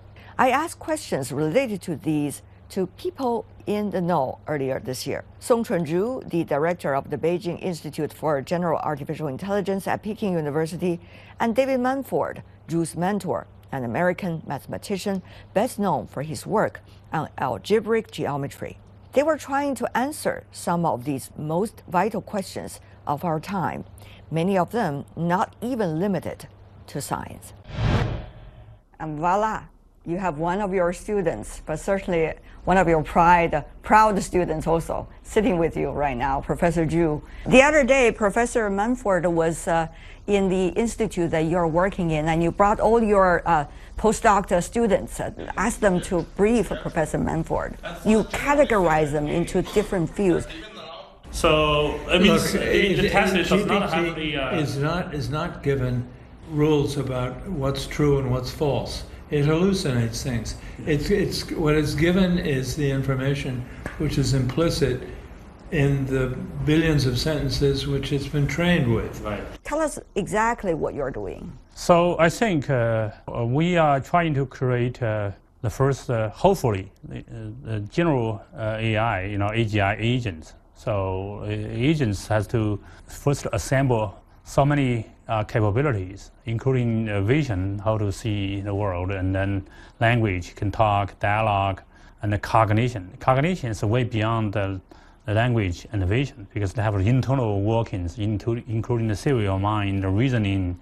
I 0.40 0.50
asked 0.50 0.78
questions 0.78 1.32
related 1.32 1.82
to 1.82 1.96
these 1.96 2.42
to 2.68 2.86
people 2.96 3.44
in 3.66 3.90
the 3.90 4.00
know 4.00 4.38
earlier 4.46 4.78
this 4.78 5.04
year. 5.04 5.24
Song-Chun 5.40 5.84
Zhu, 5.84 6.30
the 6.30 6.44
director 6.44 6.94
of 6.94 7.10
the 7.10 7.18
Beijing 7.18 7.60
Institute 7.60 8.12
for 8.12 8.40
General 8.40 8.78
Artificial 8.78 9.26
Intelligence 9.26 9.88
at 9.88 10.00
Peking 10.04 10.34
University, 10.34 11.00
and 11.40 11.56
David 11.56 11.80
Mumford, 11.80 12.44
Zhu's 12.68 12.94
mentor, 12.94 13.48
an 13.72 13.82
American 13.82 14.44
mathematician 14.46 15.22
best 15.54 15.76
known 15.76 16.06
for 16.06 16.22
his 16.22 16.46
work 16.46 16.82
on 17.12 17.28
algebraic 17.38 18.12
geometry. 18.12 18.78
They 19.14 19.24
were 19.24 19.38
trying 19.38 19.74
to 19.74 19.96
answer 19.96 20.44
some 20.52 20.86
of 20.86 21.04
these 21.04 21.32
most 21.36 21.82
vital 21.88 22.22
questions 22.22 22.78
of 23.08 23.24
our 23.24 23.40
time, 23.40 23.86
many 24.30 24.56
of 24.56 24.70
them 24.70 25.04
not 25.16 25.56
even 25.60 25.98
limited 25.98 26.46
to 26.86 27.00
science. 27.00 27.54
And 29.00 29.18
voila, 29.18 29.64
you 30.08 30.16
have 30.16 30.38
one 30.38 30.62
of 30.62 30.72
your 30.72 30.92
students, 30.94 31.60
but 31.66 31.78
certainly 31.78 32.32
one 32.64 32.78
of 32.78 32.88
your 32.88 33.02
pride, 33.02 33.62
proud 33.82 34.20
students 34.22 34.66
also, 34.66 35.06
sitting 35.22 35.58
with 35.58 35.76
you 35.76 35.90
right 35.90 36.16
now, 36.16 36.40
Professor 36.40 36.86
Zhu. 36.86 37.20
The 37.46 37.60
other 37.62 37.84
day, 37.84 38.10
Professor 38.10 38.70
Mumford 38.70 39.26
was 39.26 39.68
uh, 39.68 39.88
in 40.26 40.48
the 40.48 40.68
institute 40.68 41.30
that 41.30 41.44
you're 41.44 41.68
working 41.68 42.10
in, 42.10 42.26
and 42.28 42.42
you 42.42 42.50
brought 42.50 42.80
all 42.80 43.02
your 43.02 43.42
uh, 43.44 43.66
postdoc 43.98 44.62
students, 44.62 45.20
uh, 45.20 45.30
asked 45.58 45.82
them 45.82 46.00
to 46.00 46.22
brief 46.36 46.68
Professor 46.80 47.18
Mumford. 47.18 47.76
You 48.06 48.24
categorize 48.24 49.12
them 49.12 49.26
into 49.26 49.60
different 49.60 50.08
fields. 50.08 50.46
So 51.30 52.00
I 52.08 52.18
mean, 52.18 52.32
Look, 52.32 52.42
the 52.52 53.10
test 53.10 53.34
does 53.34 53.66
not 53.66 53.92
have 53.92 54.16
the. 54.16 54.36
Uh, 54.38 54.58
is 54.58 54.78
not 54.78 55.14
is 55.14 55.28
not 55.28 55.62
given 55.62 56.08
rules 56.50 56.96
about 56.96 57.46
what's 57.46 57.86
true 57.86 58.18
and 58.18 58.30
what's 58.30 58.50
false. 58.50 59.04
It 59.30 59.44
hallucinates 59.44 60.22
things. 60.22 60.54
It's 60.86 61.10
it's 61.10 61.50
what 61.52 61.74
is 61.74 61.94
given 61.94 62.38
is 62.38 62.76
the 62.76 62.90
information 62.90 63.64
which 63.98 64.16
is 64.16 64.32
implicit 64.32 65.02
in 65.70 66.06
the 66.06 66.28
billions 66.64 67.04
of 67.04 67.18
sentences 67.18 67.86
which 67.86 68.12
it's 68.12 68.26
been 68.26 68.46
trained 68.46 68.94
with. 68.94 69.20
Right. 69.20 69.42
Tell 69.64 69.80
us 69.80 69.98
exactly 70.14 70.72
what 70.72 70.94
you're 70.94 71.10
doing. 71.10 71.52
So 71.74 72.18
I 72.18 72.30
think 72.30 72.70
uh, 72.70 73.10
we 73.44 73.76
are 73.76 74.00
trying 74.00 74.32
to 74.34 74.46
create 74.46 75.02
uh, 75.02 75.32
the 75.60 75.70
first, 75.70 76.08
uh, 76.08 76.30
hopefully, 76.30 76.90
the, 77.04 77.22
the 77.62 77.80
general 77.80 78.40
uh, 78.56 78.78
AI, 78.80 79.26
you 79.26 79.38
know, 79.38 79.48
AGI 79.48 79.96
agents. 79.98 80.54
So 80.74 81.40
uh, 81.42 81.46
agents 81.48 82.26
has 82.28 82.46
to 82.48 82.80
first 83.06 83.46
assemble 83.52 84.22
so 84.44 84.64
many 84.64 85.06
uh, 85.28 85.44
capabilities, 85.44 86.30
including 86.46 87.08
uh, 87.08 87.20
vision, 87.20 87.78
how 87.78 87.98
to 87.98 88.10
see 88.10 88.60
the 88.60 88.74
world, 88.74 89.10
and 89.10 89.34
then 89.34 89.66
language, 90.00 90.54
can 90.54 90.70
talk, 90.70 91.18
dialogue, 91.20 91.82
and 92.22 92.32
the 92.32 92.38
cognition. 92.38 93.12
Cognition 93.20 93.70
is 93.70 93.82
way 93.82 94.04
beyond 94.04 94.54
the, 94.54 94.80
the 95.26 95.34
language 95.34 95.86
and 95.92 96.00
the 96.02 96.06
vision 96.06 96.46
because 96.52 96.72
they 96.72 96.82
have 96.82 96.94
internal 96.94 97.62
workings, 97.62 98.18
into, 98.18 98.62
including 98.66 99.08
the 99.08 99.16
serial 99.16 99.58
mind, 99.58 100.02
the 100.02 100.08
reasoning, 100.08 100.78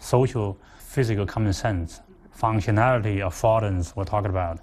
social, 0.00 0.58
physical 0.78 1.24
common 1.24 1.52
sense, 1.52 2.00
functionality, 2.36 3.18
affordance 3.18 3.94
we're 3.96 4.04
talking 4.04 4.30
about. 4.30 4.58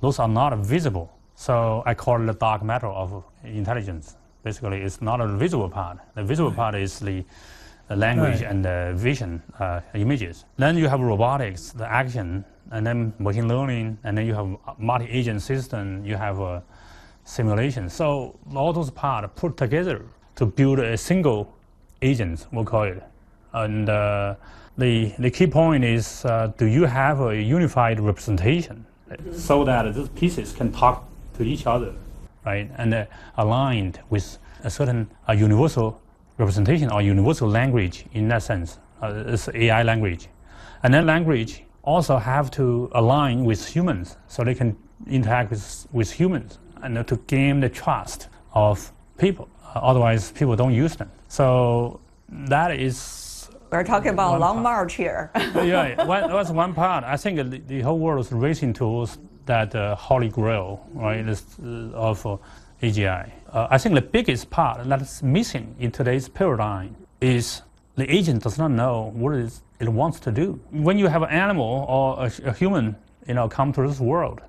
Those 0.00 0.18
are 0.18 0.28
not 0.28 0.56
visible. 0.58 1.12
So 1.34 1.82
I 1.86 1.94
call 1.94 2.20
it 2.20 2.26
the 2.26 2.34
dark 2.34 2.62
matter 2.62 2.86
of 2.86 3.24
intelligence. 3.44 4.16
Basically, 4.42 4.80
it's 4.80 5.02
not 5.02 5.20
a 5.20 5.26
visible 5.26 5.68
part. 5.68 5.98
The 6.14 6.24
visible 6.24 6.52
part 6.52 6.74
is 6.74 6.98
the 6.98 7.24
language 7.96 8.40
right. 8.40 8.50
and 8.50 8.64
the 8.64 8.92
vision 8.94 9.42
uh, 9.58 9.80
images. 9.94 10.44
Then 10.56 10.76
you 10.76 10.88
have 10.88 11.00
robotics, 11.00 11.70
the 11.70 11.90
action, 11.90 12.44
and 12.70 12.86
then 12.86 13.12
machine 13.18 13.48
learning, 13.48 13.98
and 14.04 14.16
then 14.16 14.26
you 14.26 14.34
have 14.34 14.56
multi-agent 14.78 15.42
system, 15.42 16.04
you 16.04 16.16
have 16.16 16.38
a 16.38 16.62
simulation. 17.24 17.88
So 17.88 18.38
all 18.54 18.72
those 18.72 18.90
parts 18.90 19.28
put 19.34 19.56
together 19.56 20.04
to 20.36 20.46
build 20.46 20.78
a 20.78 20.96
single 20.96 21.52
agent, 22.02 22.46
we'll 22.52 22.64
call 22.64 22.84
it. 22.84 23.02
And 23.52 23.88
uh, 23.88 24.36
the, 24.78 25.12
the 25.18 25.30
key 25.30 25.46
point 25.46 25.84
is, 25.84 26.24
uh, 26.24 26.52
do 26.56 26.66
you 26.66 26.84
have 26.84 27.20
a 27.20 27.40
unified 27.40 28.00
representation 28.00 28.86
so 29.32 29.64
that 29.64 29.92
these 29.94 30.08
pieces 30.10 30.52
can 30.52 30.70
talk 30.72 31.04
to 31.34 31.42
each 31.42 31.66
other, 31.66 31.92
right? 32.46 32.70
And 32.76 32.94
uh, 32.94 33.06
aligned 33.36 34.00
with 34.08 34.38
a 34.62 34.70
certain 34.70 35.10
universal 35.28 36.00
representation 36.40 36.90
or 36.90 37.02
universal 37.02 37.48
language 37.48 38.06
in 38.12 38.28
that 38.28 38.42
sense. 38.42 38.78
Uh, 39.02 39.24
it's 39.26 39.48
AI 39.54 39.82
language. 39.82 40.28
And 40.82 40.92
then 40.92 41.06
language 41.06 41.62
also 41.82 42.16
have 42.16 42.50
to 42.52 42.90
align 42.92 43.44
with 43.44 43.66
humans 43.66 44.16
so 44.26 44.42
they 44.42 44.54
can 44.54 44.76
interact 45.06 45.50
with, 45.50 45.86
with 45.92 46.10
humans 46.10 46.58
and 46.82 47.06
to 47.06 47.16
gain 47.26 47.60
the 47.60 47.68
trust 47.68 48.28
of 48.54 48.92
people. 49.18 49.48
Uh, 49.62 49.80
otherwise, 49.80 50.32
people 50.32 50.56
don't 50.56 50.74
use 50.74 50.96
them. 50.96 51.10
So 51.28 52.00
that 52.28 52.70
is. 52.72 53.48
We're 53.70 53.84
talking 53.84 54.10
about 54.10 54.36
a 54.36 54.38
long 54.38 54.56
part. 54.56 54.62
march 54.62 54.94
here. 54.94 55.30
yeah, 55.36 56.04
one, 56.04 56.28
that's 56.28 56.50
one 56.50 56.74
part. 56.74 57.04
I 57.04 57.16
think 57.16 57.36
the, 57.36 57.58
the, 57.58 57.80
whole 57.82 57.98
world 57.98 58.26
is 58.26 58.32
racing 58.32 58.72
towards 58.72 59.18
that 59.46 59.74
uh, 59.74 59.94
holy 59.94 60.28
grail, 60.28 60.84
right, 60.92 61.24
uh, 61.28 61.66
of 61.94 62.26
uh, 62.26 62.36
AGI. 62.82 63.30
Uh, 63.52 63.66
I 63.68 63.78
think 63.78 63.96
the 63.96 64.02
biggest 64.02 64.48
part 64.50 64.88
that's 64.88 65.22
missing 65.22 65.74
in 65.80 65.90
today's 65.90 66.28
paradigm 66.28 66.94
is 67.20 67.62
the 67.96 68.08
agent 68.12 68.44
does 68.44 68.58
not 68.58 68.70
know 68.70 69.10
what 69.14 69.34
it, 69.34 69.40
is 69.40 69.62
it 69.80 69.88
wants 69.88 70.20
to 70.20 70.30
do. 70.30 70.60
When 70.70 70.98
you 70.98 71.08
have 71.08 71.22
an 71.22 71.30
animal 71.30 71.84
or 71.88 72.26
a, 72.26 72.50
a 72.50 72.52
human, 72.52 72.94
you 73.26 73.34
know, 73.34 73.48
come 73.48 73.72
to 73.72 73.86
this 73.88 73.98
world, 73.98 74.40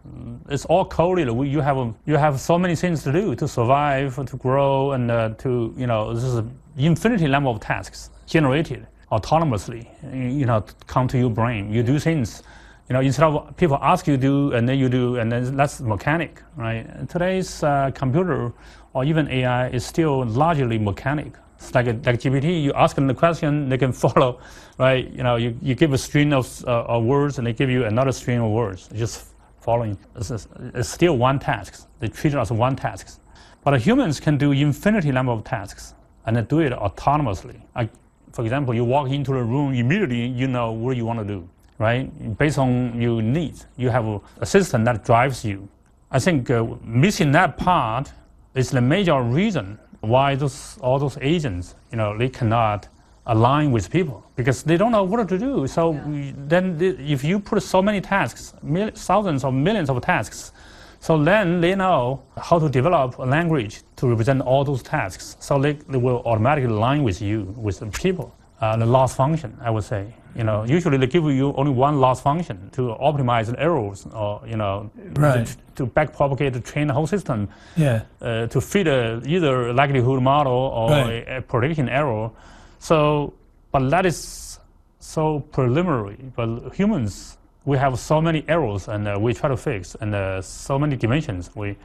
it's 0.50 0.65
all 0.65 0.86
coded. 0.86 1.27
You 1.27 1.62
have 1.62 1.77
a, 1.77 1.93
you 2.05 2.15
have 2.15 2.39
so 2.39 2.60
many 2.60 2.75
things 2.75 3.03
to 3.03 3.12
do 3.12 3.34
to 3.36 3.48
survive, 3.48 4.24
to 4.24 4.38
grow, 4.38 4.91
and 4.91 5.10
uh, 5.10 5.29
to 5.39 5.74
you 5.75 5.88
know, 5.88 6.13
this 6.13 6.24
is 6.24 6.36
an 6.36 6.55
infinity 6.77 7.27
number 7.27 7.50
of 7.50 7.60
tasks 7.60 8.12
generated 8.27 8.86
autonomously. 9.12 9.88
You 10.13 10.46
know, 10.46 10.63
come 10.86 11.08
to 11.08 11.17
your 11.17 11.31
brain. 11.31 11.74
You 11.74 11.81
do 11.81 11.98
things 11.98 12.43
you 12.91 12.93
know, 12.93 13.00
instead 13.00 13.24
of 13.24 13.55
people 13.55 13.79
ask 13.81 14.05
you 14.05 14.17
to 14.17 14.22
do 14.22 14.51
and 14.51 14.67
then 14.67 14.77
you 14.77 14.89
do, 14.89 15.15
and 15.15 15.31
then 15.31 15.55
that's 15.55 15.79
mechanic, 15.79 16.41
right? 16.58 17.08
Today's 17.08 17.63
uh, 17.63 17.89
computer 17.96 18.51
or 18.93 19.03
even 19.05 19.27
AI 19.29 19.69
is 19.69 19.86
still 19.86 20.25
largely 20.25 20.77
mechanic. 20.77 21.33
It's 21.57 21.74
like, 21.75 21.88
a, 21.88 21.91
like 21.91 22.19
GPT, 22.19 22.63
you 22.63 22.74
ask 22.74 22.95
them 22.95 23.07
the 23.07 23.13
question, 23.13 23.69
they 23.69 23.77
can 23.77 23.93
follow, 24.03 24.39
right? 24.77 25.10
You 25.12 25.24
know, 25.24 25.36
you, 25.36 25.57
you 25.62 25.75
give 25.75 25.93
a 25.93 25.98
string 25.98 26.33
of, 26.33 26.63
uh, 26.65 26.83
of 26.83 27.03
words 27.03 27.38
and 27.38 27.48
they 27.48 27.53
give 27.53 27.69
you 27.69 27.86
another 27.86 28.12
string 28.12 28.39
of 28.39 28.51
words, 28.51 28.89
just 28.93 29.27
following. 29.60 29.98
It's, 30.15 30.31
it's 30.74 30.89
still 30.89 31.17
one 31.17 31.39
task. 31.39 31.88
They 32.00 32.07
treat 32.07 32.33
it 32.33 32.38
as 32.38 32.51
one 32.51 32.75
task. 32.75 33.19
But 33.63 33.79
humans 33.79 34.19
can 34.19 34.38
do 34.38 34.51
infinity 34.51 35.12
number 35.12 35.31
of 35.31 35.44
tasks 35.44 35.94
and 36.25 36.35
they 36.35 36.42
do 36.42 36.59
it 36.59 36.74
autonomously. 36.74 37.61
Like, 37.75 37.89
for 38.31 38.42
example, 38.44 38.74
you 38.74 38.85
walk 38.85 39.09
into 39.09 39.33
a 39.33 39.44
room, 39.44 39.74
immediately 39.74 40.25
you 40.25 40.48
know 40.48 40.72
what 40.72 40.98
you 40.98 41.05
want 41.05 41.20
to 41.20 41.25
do 41.25 41.48
right? 41.81 42.37
Based 42.37 42.59
on 42.59 43.01
your 43.01 43.24
needs, 43.24 43.65
you 43.75 43.89
have 43.89 44.05
a 44.39 44.46
system 44.46 44.83
that 44.83 45.03
drives 45.03 45.44
you. 45.44 45.68
I 46.11 46.20
think 46.20 46.50
uh, 46.51 46.63
missing 46.83 47.31
that 47.31 47.57
part 47.57 48.11
is 48.55 48.72
the 48.72 48.81
major 48.81 49.22
reason 49.22 49.79
why 50.01 50.35
those, 50.35 50.77
all 50.81 51.00
those 51.00 51.18
agents, 51.22 51.75
you 51.92 51.98
know, 51.98 52.18
they 52.18 52.29
cannot 52.29 52.87
align 53.27 53.72
with 53.72 53.90
people 53.90 54.25
because 54.35 54.64
they 54.64 54.77
don't 54.77 54.92
know 54.92 55.03
what 55.03 55.27
to 55.29 55.37
do. 55.37 55.68
So 55.68 55.94
yeah. 55.94 56.31
then 56.35 56.77
if 57.00 57.24
you 57.24 57.40
put 57.40 57.61
so 57.64 57.81
many 57.81 58.01
tasks, 58.01 58.53
mil- 58.64 58.92
thousands 58.92 59.44
or 59.44 59.51
millions 59.51 59.90
of 59.90 60.01
tasks, 60.01 60.51
so 61.00 61.24
then 61.24 61.61
they 61.61 61.75
know 61.75 62.22
how 62.37 62.59
to 62.59 62.70
develop 62.70 63.18
a 63.18 63.24
language 63.24 63.81
to 63.96 64.07
represent 64.07 64.42
all 64.42 64.64
those 64.64 64.83
tasks. 64.83 65.35
So 65.40 65.59
they, 65.59 65.74
they 65.74 65.98
will 65.98 66.22
automatically 66.25 66.70
align 66.70 67.03
with 67.03 67.22
you, 67.22 67.53
with 67.57 67.79
the 67.79 67.87
people. 67.87 68.35
Uh, 68.59 68.77
the 68.77 68.85
loss 68.85 69.16
function, 69.16 69.57
I 69.61 69.72
would 69.72 69.83
say. 69.83 70.14
You 70.35 70.44
know, 70.46 70.63
usually 70.63 70.98
they 70.98 71.07
give 71.07 71.25
you 71.25 71.53
only 71.55 71.72
one 71.72 72.00
loss 72.00 72.22
function 72.22 72.70
to 72.72 72.96
optimize 73.01 73.48
the 73.51 73.59
errors, 73.59 74.07
or 74.13 74.41
you 74.48 74.55
know, 74.55 74.89
right. 75.13 75.46
to, 75.46 75.57
to 75.75 75.87
backpropagate 75.87 76.53
to 76.53 76.61
train 76.61 76.87
the 76.87 76.94
whole 76.94 77.07
system. 77.07 77.50
Yeah. 77.75 78.03
Uh, 78.22 78.48
to 78.48 78.61
fit 78.61 78.87
a, 78.87 79.22
either 79.25 79.74
likelihood 79.74 80.22
model 80.22 80.53
or 80.53 80.89
right. 80.89 81.27
a, 81.27 81.37
a, 81.37 81.41
prediction 81.41 81.89
error. 81.89 82.31
So, 82.79 83.33
but 83.72 83.89
that 83.89 84.05
is 84.05 84.59
so 85.00 85.41
preliminary. 85.51 86.17
But 86.35 86.74
humans, 86.74 87.37
we 87.65 87.77
have 87.77 88.00
so 88.00 88.22
many 88.22 88.46
errors, 88.48 88.87
and 88.87 89.07
uh, 89.07 89.17
we 89.20 89.33
try 89.33 89.50
to 89.50 89.57
fix, 89.57 89.96
and 89.96 90.15
uh, 90.15 90.41
so 90.41 90.79
many 90.79 90.96
dimensions 90.96 91.51
we 91.55 91.75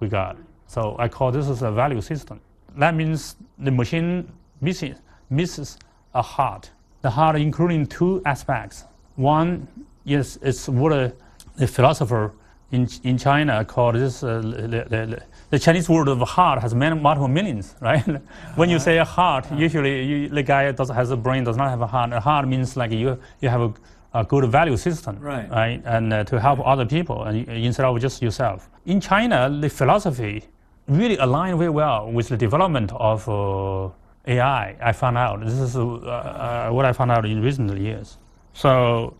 we 0.00 0.08
got. 0.08 0.36
So 0.66 0.96
I 0.98 1.08
call 1.08 1.30
this 1.30 1.48
is 1.48 1.62
a 1.62 1.70
value 1.70 2.00
system. 2.00 2.40
That 2.76 2.96
means 2.96 3.36
the 3.58 3.70
machine 3.70 4.32
misses 4.60 4.96
misses 5.30 5.78
a 6.14 6.22
heart 6.22 6.70
the 7.04 7.10
heart 7.10 7.36
including 7.36 7.86
two 7.86 8.22
aspects. 8.24 8.84
One 9.16 9.68
is, 10.06 10.38
is 10.38 10.70
what 10.70 10.92
a, 10.92 11.12
a 11.60 11.66
philosopher 11.66 12.32
in, 12.72 12.88
in 13.02 13.18
China 13.18 13.62
called 13.62 13.96
this, 13.96 14.22
uh, 14.24 14.40
the, 14.40 14.86
the, 14.88 15.22
the, 15.50 15.58
Chinese 15.58 15.86
word 15.86 16.08
of 16.08 16.18
heart 16.20 16.62
has 16.62 16.74
many, 16.74 16.98
multiple 16.98 17.28
meanings, 17.28 17.76
right? 17.80 18.02
when 18.56 18.70
you 18.70 18.78
say 18.78 18.96
a 18.96 19.04
heart, 19.04 19.44
usually 19.52 20.02
you, 20.02 20.28
the 20.30 20.42
guy 20.42 20.72
does, 20.72 20.88
has 20.88 21.10
a 21.10 21.16
brain, 21.16 21.44
does 21.44 21.58
not 21.58 21.68
have 21.68 21.82
a 21.82 21.86
heart. 21.86 22.10
A 22.14 22.20
heart 22.20 22.48
means 22.48 22.74
like 22.74 22.90
you, 22.90 23.20
you 23.42 23.50
have 23.50 23.60
a, 23.60 23.72
a 24.14 24.24
good 24.24 24.50
value 24.50 24.78
system, 24.78 25.20
right? 25.20 25.50
right? 25.50 25.82
And 25.84 26.10
uh, 26.10 26.24
to 26.24 26.40
help 26.40 26.58
other 26.66 26.86
people 26.86 27.24
and, 27.24 27.46
instead 27.48 27.84
of 27.84 28.00
just 28.00 28.22
yourself. 28.22 28.70
In 28.86 28.98
China, 28.98 29.50
the 29.50 29.68
philosophy 29.68 30.44
really 30.88 31.18
aligned 31.18 31.58
very 31.58 31.70
well 31.70 32.10
with 32.10 32.28
the 32.28 32.36
development 32.38 32.92
of 32.94 33.28
uh, 33.28 33.90
AI, 34.26 34.76
I 34.80 34.92
found 34.92 35.18
out. 35.18 35.44
This 35.44 35.54
is 35.54 35.76
uh, 35.76 35.86
uh, 35.86 36.70
what 36.70 36.84
I 36.84 36.92
found 36.92 37.10
out 37.10 37.26
in 37.26 37.42
recent 37.42 37.76
years. 37.78 38.18
So 38.52 39.16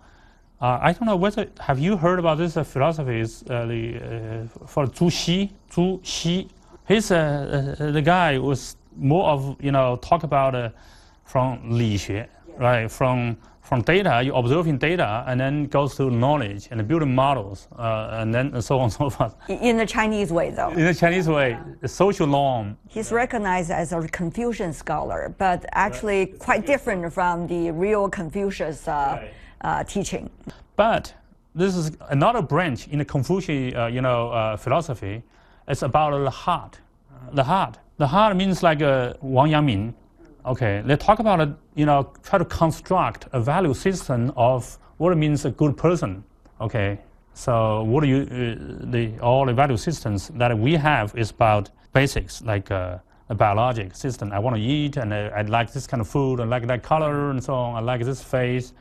uh, 0.61 0.79
I 0.81 0.93
don't 0.93 1.07
know 1.07 1.17
whether, 1.17 1.49
have 1.61 1.79
you 1.79 1.97
heard 1.97 2.19
about 2.19 2.39
this 2.39 2.57
uh, 2.57 2.65
philosophy 2.65 3.21
is, 3.21 3.43
uh, 3.51 3.67
the, 3.67 4.49
for 4.67 4.87
Zhu 4.87 5.13
Xi? 5.13 5.53
Zhu 5.71 6.01
Xi. 6.05 6.49
He's 6.87 7.09
the 7.09 8.03
guy 8.05 8.39
was 8.39 8.77
more 8.97 9.29
of, 9.31 9.57
you 9.61 9.73
know, 9.73 9.97
talk 9.97 10.23
about 10.23 10.73
from 11.25 11.71
Li 11.71 11.97
Xue, 11.97 12.27
right? 12.59 12.91
From 12.91 13.37
from 13.65 13.81
data, 13.81 14.23
you 14.23 14.35
observing 14.35 14.77
data, 14.77 15.25
and 15.27 15.41
then 15.41 15.67
goes 15.67 15.97
to 15.97 16.11
knowledge 16.11 16.69
and 16.71 16.87
building 16.87 17.15
models, 17.15 17.67
uh, 17.79 18.19
and 18.21 18.33
then 18.33 18.61
so 18.61 18.77
on 18.77 18.85
and 18.85 18.93
so 18.93 19.09
forth. 19.09 19.35
In 19.49 19.79
the 19.79 19.87
Chinese 19.87 20.31
way, 20.31 20.51
though. 20.51 20.69
In 20.69 20.85
the 20.85 20.95
Chinese 20.95 21.29
way, 21.29 21.59
the 21.81 21.89
social 21.89 22.27
norm. 22.27 22.77
He's 22.89 23.11
recognized 23.11 23.71
as 23.71 23.95
a 23.95 24.07
Confucian 24.09 24.75
scholar, 24.75 25.35
but 25.39 25.65
actually 25.73 26.27
quite 26.27 26.67
different 26.67 27.11
from 27.11 27.47
the 27.47 27.71
real 27.71 28.11
Confucius 28.11 28.87
uh, 28.87 29.27
uh, 29.63 29.83
teaching. 29.85 30.29
But 30.77 31.15
this 31.55 31.75
is 31.75 31.93
another 32.11 32.43
branch 32.43 32.89
in 32.89 32.99
the 32.99 33.05
Confucian, 33.07 33.75
uh, 33.75 33.87
you 33.87 34.03
know, 34.03 34.29
uh, 34.31 34.57
philosophy. 34.59 35.23
It's 35.67 35.81
about 35.81 36.23
the 36.23 36.31
heart. 36.31 36.81
The 37.33 37.45
heart. 37.45 37.79
The 37.97 38.09
heart 38.09 38.37
means 38.37 38.63
like 38.63 38.83
uh, 38.83 39.15
Wang 39.23 39.53
Yangming 39.53 39.95
Okay, 40.47 40.83
they 40.85 40.97
talk 40.97 41.21
about, 41.21 41.41
uh, 41.41 41.47
you 41.75 41.87
know, 41.87 42.13
try 42.23 42.39
to 42.39 42.45
construct 42.45 43.29
a 43.33 43.41
value 43.41 43.73
system 43.73 44.31
of 44.37 44.79
what 44.99 45.11
it 45.11 45.17
means 45.17 45.47
a 45.47 45.51
good 45.51 45.75
person. 45.77 46.23
Okay, 46.61 46.99
so 47.33 47.83
what 47.85 48.07
you, 48.07 48.19
uh, 48.19 48.91
the, 48.91 49.19
all 49.21 49.47
the 49.47 49.55
value 49.55 49.79
systems 49.79 50.29
that 50.35 50.57
we 50.57 50.75
have 50.75 51.17
is 51.17 51.31
about 51.31 51.71
basics, 51.95 52.43
like 52.43 52.71
uh, 52.71 52.99
a 53.31 53.35
biologic 53.35 53.97
system. 53.97 54.33
I 54.33 54.39
want 54.39 54.57
to 54.57 54.63
eat 54.63 54.99
and 54.99 55.15
I, 55.15 55.29
I, 55.29 55.43
like 55.43 55.73
this 55.73 55.87
kind 55.87 56.03
of 56.03 56.09
food, 56.09 56.41
I 56.41 56.45
like 56.45 56.67
that 56.67 56.83
color 56.83 57.31
and 57.31 57.43
so 57.43 57.55
on, 57.55 57.77
I 57.77 57.81
like 57.81 58.05
this 58.05 58.23
face. 58.23 58.75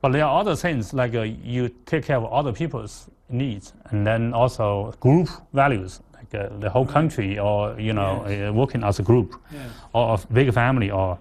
But 0.00 0.10
there 0.10 0.24
are 0.24 0.40
other 0.40 0.56
things 0.56 0.92
like 0.92 1.14
uh, 1.14 1.22
you 1.22 1.68
take 1.86 2.04
care 2.04 2.16
of 2.16 2.24
other 2.32 2.52
people's 2.52 3.08
needs, 3.28 3.72
and 3.86 4.06
then 4.06 4.34
also 4.34 4.94
group 5.00 5.28
values, 5.52 6.00
uh, 6.34 6.48
the 6.60 6.70
whole 6.70 6.86
country, 6.86 7.38
or 7.38 7.78
you 7.78 7.92
know, 7.92 8.24
Yes. 8.28 8.48
uh, 8.50 8.52
working 8.52 8.82
as 8.84 8.98
a 8.98 9.02
group, 9.02 9.34
Yes. 9.52 9.70
or 9.92 10.14
a 10.14 10.32
big 10.32 10.52
family, 10.52 10.90
or, 10.90 11.18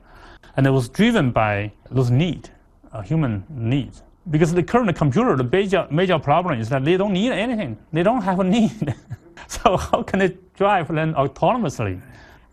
and 0.58 0.66
it 0.68 0.72
was 0.72 0.90
driven 0.90 1.32
by 1.32 1.72
those 1.92 2.12
need, 2.12 2.50
uh, 2.94 3.02
human 3.02 3.44
needs. 3.50 4.04
Because 4.30 4.54
the 4.54 4.64
current 4.64 4.96
computer, 4.98 5.36
the 5.36 5.44
major 5.44 5.88
major 5.92 6.20
problem 6.20 6.60
is 6.60 6.70
that 6.70 6.84
they 6.84 6.98
don't 6.98 7.14
need 7.14 7.32
anything. 7.32 7.78
They 7.94 8.04
don't 8.04 8.24
have 8.24 8.40
a 8.40 8.44
need. 8.44 8.96
so 9.48 9.78
how 9.78 10.02
can 10.04 10.20
they 10.20 10.36
drive 10.58 10.88
then 10.88 11.14
autonomously? 11.14 12.02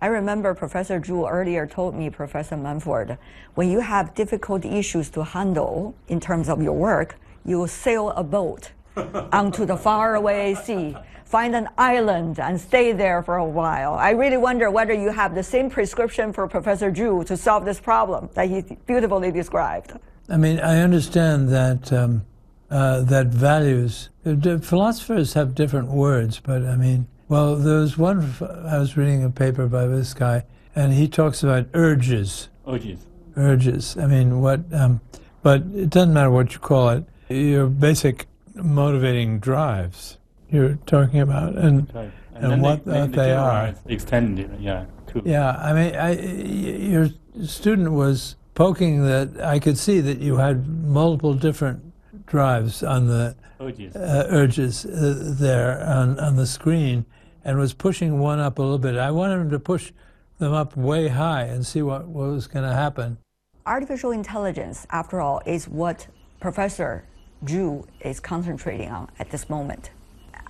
I 0.03 0.07
remember 0.09 0.53
Professor 0.55 1.01
Zhu 1.01 1.31
earlier 1.31 1.65
told 1.67 1.95
me, 1.95 2.11
Professor 2.11 2.57
Mumford, 2.57 3.17
when 3.55 3.71
you 3.71 3.81
have 3.81 4.15
difficult 4.15 4.65
issues 4.65 5.09
to 5.11 5.23
handle 5.23 5.95
in 6.09 6.19
terms 6.19 6.49
of 6.49 6.61
your 6.61 6.75
work, 6.77 7.17
you 7.45 7.67
sail 7.69 8.11
a 8.11 8.25
boat 8.25 8.73
onto 9.33 9.65
the 9.65 9.77
faraway 9.77 10.55
sea, 10.55 10.97
find 11.33 11.57
an 11.57 11.67
island, 11.79 12.39
and 12.39 12.61
stay 12.61 12.93
there 12.93 13.23
for 13.23 13.37
a 13.39 13.45
while. 13.61 13.95
I 13.95 14.11
really 14.11 14.37
wonder 14.37 14.71
whether 14.71 14.93
you 14.93 15.11
have 15.11 15.35
the 15.35 15.43
same 15.43 15.71
prescription 15.71 16.31
for 16.31 16.47
Professor 16.47 16.93
Zhu 16.93 17.25
to 17.25 17.39
solve 17.39 17.65
this 17.65 17.81
problem 17.81 18.29
that 18.35 18.51
he 18.51 18.61
beautifully 18.87 19.33
described. 19.33 19.95
I 20.29 20.37
mean, 20.37 20.61
I 20.61 20.81
understand 20.81 21.49
that 21.49 21.91
um, 21.91 22.27
uh, 22.71 23.01
that 23.15 23.29
values 23.29 24.11
philosophers 24.23 25.33
have 25.33 25.55
different 25.55 25.89
words, 25.89 26.39
but 26.39 26.67
I 26.67 26.77
mean, 26.77 27.07
well, 27.29 27.57
there 27.57 27.81
was 27.81 27.97
one 27.97 28.19
I 28.67 28.77
was 28.79 28.99
reading 28.99 29.25
a 29.25 29.31
paper 29.31 29.67
by 29.67 29.87
this 29.87 30.13
guy, 30.13 30.45
and 30.77 30.93
he 30.93 31.09
talks 31.09 31.43
about 31.43 31.67
urges. 31.73 32.51
Urges. 32.69 33.07
Urges. 33.37 33.97
I 33.97 34.07
mean, 34.07 34.43
what? 34.43 34.61
Um, 34.71 35.01
but 35.43 35.63
it 35.75 35.89
doesn't 35.89 36.13
matter 36.13 36.31
what 36.31 36.53
you 36.53 36.59
call 36.59 36.91
it. 36.91 37.05
Your 37.31 37.69
basic 37.69 38.27
motivating 38.55 39.39
drives 39.39 40.19
you're 40.53 40.79
talking 40.87 41.21
about, 41.21 41.57
and 41.57 41.93
Right. 41.95 42.11
And 42.35 42.51
then 42.51 42.61
what 42.61 42.85
they, 42.85 42.93
that 42.93 43.13
they 43.13 43.33
are. 43.33 43.75
Extended, 43.87 44.51
yeah. 44.59 44.87
To, 45.09 45.23
Yeah, 45.25 45.51
I 45.53 45.73
mean, 45.73 45.95
I, 45.95 46.15
y- 46.15 46.21
your 46.23 47.09
student 47.45 47.93
was 47.93 48.37
poking 48.55 49.05
that 49.05 49.41
I 49.45 49.59
could 49.59 49.79
see 49.79 50.01
that 50.01 50.19
you 50.19 50.37
had 50.37 50.67
multiple 50.67 51.35
different 51.35 51.93
drives 52.27 52.83
on 52.83 53.07
the 53.07 53.37
Urges. 53.61 53.95
uh, 53.95 54.27
urges 54.31 54.85
uh, 54.87 55.35
there 55.39 55.85
on, 55.85 56.19
on 56.19 56.37
the 56.37 56.47
screen 56.47 57.05
and 57.45 57.59
was 57.59 57.75
pushing 57.75 58.19
one 58.19 58.41
up 58.41 58.59
a 58.59 58.63
little 58.63 58.79
bit. 58.79 58.97
I 58.97 59.11
wanted 59.11 59.41
him 59.41 59.51
to 59.51 59.59
push 59.61 59.93
them 60.39 60.53
up 60.53 60.77
way 60.77 61.09
high 61.09 61.45
and 61.45 61.65
see 61.65 61.83
what, 61.83 62.07
what 62.09 62.31
was 62.31 62.47
going 62.49 62.69
to 62.69 62.75
happen. 62.75 63.19
Artificial 63.67 64.11
intelligence, 64.11 64.87
after 64.91 65.21
all, 65.21 65.41
is 65.47 65.69
what 65.69 66.09
Professor 66.41 67.05
Zhu 67.45 67.87
is 68.01 68.19
concentrating 68.19 68.91
on 68.91 69.09
at 69.19 69.31
this 69.31 69.49
moment. 69.49 69.91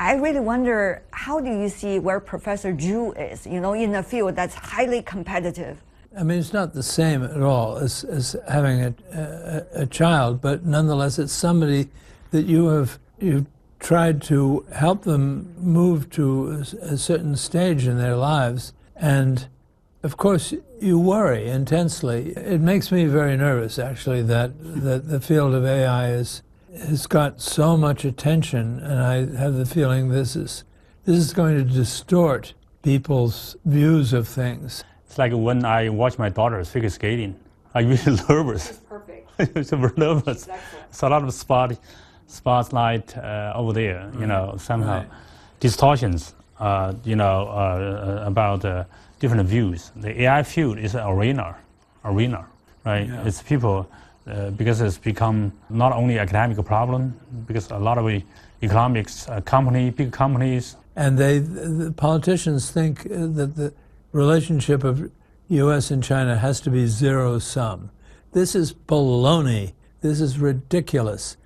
I 0.02 0.14
really 0.14 0.40
wonder 0.40 1.04
how 1.12 1.38
do 1.38 1.48
you 1.48 1.68
see 1.68 2.00
where 2.00 2.18
Professor 2.18 2.72
Zhu 2.72 3.16
is, 3.16 3.46
you 3.46 3.60
know, 3.60 3.72
in 3.72 3.94
a 3.94 4.02
field 4.02 4.34
that's 4.34 4.52
highly 4.52 5.00
competitive? 5.00 5.80
I 6.18 6.24
mean, 6.24 6.40
it's 6.40 6.52
not 6.52 6.74
the 6.74 6.82
same 6.82 7.22
at 7.22 7.40
all 7.40 7.76
as, 7.76 8.02
as 8.02 8.34
having 8.48 8.82
a, 8.82 8.94
a, 9.12 9.82
a 9.82 9.86
child, 9.86 10.40
but 10.40 10.66
nonetheless, 10.66 11.20
it's 11.20 11.32
somebody 11.32 11.88
that 12.32 12.46
you 12.46 12.66
have 12.66 12.98
you've 13.20 13.46
tried 13.78 14.20
to 14.22 14.66
help 14.72 15.04
them 15.04 15.54
move 15.56 16.10
to 16.10 16.64
a 16.82 16.96
certain 16.96 17.36
stage 17.36 17.86
in 17.86 17.96
their 17.96 18.16
lives, 18.16 18.72
and 18.96 19.46
of 20.02 20.16
course, 20.16 20.52
you 20.80 20.98
worry 20.98 21.46
intensely. 21.46 22.32
It 22.36 22.60
makes 22.60 22.90
me 22.90 23.04
very 23.04 23.36
nervous, 23.36 23.78
actually, 23.78 24.22
that 24.22 24.50
that 24.82 25.08
the 25.08 25.20
field 25.20 25.54
of 25.54 25.64
AI 25.64 26.10
is 26.10 26.42
has 26.76 27.06
got 27.06 27.40
so 27.40 27.76
much 27.76 28.04
attention, 28.04 28.80
and 28.80 29.00
I 29.00 29.36
have 29.36 29.54
the 29.54 29.66
feeling 29.66 30.08
this 30.08 30.36
is 30.36 30.64
this 31.04 31.18
is 31.18 31.32
going 31.32 31.56
to 31.56 31.64
distort 31.64 32.54
people's 32.82 33.56
views 33.64 34.12
of 34.12 34.28
things. 34.28 34.84
It's 35.06 35.18
like 35.18 35.32
when 35.32 35.64
I 35.64 35.88
watch 35.88 36.18
my 36.18 36.28
daughter's 36.28 36.70
figure 36.70 36.88
skating, 36.90 37.38
I'm 37.74 37.88
really 37.88 38.18
nervous. 38.28 38.80
Perfect. 38.88 39.30
it's 39.38 39.70
very 39.70 39.92
nervous. 39.96 40.48
It's 40.88 41.02
a 41.02 41.08
lot 41.08 41.24
of 41.24 41.32
spot, 41.34 41.76
spotlight 42.26 43.16
uh, 43.16 43.52
over 43.54 43.72
there, 43.72 44.10
you 44.18 44.26
know, 44.26 44.54
somehow. 44.58 44.98
Right. 44.98 45.08
Distortions, 45.60 46.34
uh, 46.58 46.94
you 47.04 47.16
know, 47.16 47.48
uh, 47.48 48.20
uh, 48.22 48.26
about 48.26 48.64
uh, 48.64 48.84
different 49.20 49.48
views. 49.48 49.90
The 49.96 50.22
AI 50.22 50.42
field 50.42 50.78
is 50.78 50.94
an 50.94 51.06
arena, 51.06 51.56
arena, 52.04 52.46
right? 52.84 53.06
Yeah. 53.06 53.26
It's 53.26 53.42
people, 53.42 53.88
uh, 54.26 54.50
because 54.50 54.80
it's 54.80 54.98
become 54.98 55.52
not 55.68 55.92
only 55.92 56.18
academic 56.18 56.64
problem, 56.64 57.14
because 57.46 57.70
a 57.70 57.78
lot 57.78 57.98
of 57.98 58.22
economics 58.62 59.28
uh, 59.28 59.40
company, 59.40 59.90
big 59.90 60.12
companies, 60.12 60.76
And 60.94 61.18
they, 61.18 61.38
the 61.38 61.92
politicians 61.92 62.70
think 62.70 63.06
uh, 63.06 63.26
that 63.26 63.56
the 63.56 63.72
relationship 64.12 64.84
of 64.84 65.10
U.S. 65.48 65.90
and 65.90 66.02
China 66.02 66.36
has 66.36 66.60
to 66.62 66.70
be 66.70 66.86
zero 66.86 67.38
sum. 67.38 67.90
This 68.32 68.54
is 68.54 68.72
baloney. 68.72 69.72
This 70.00 70.20
is 70.20 70.38
ridiculous. 70.38 71.36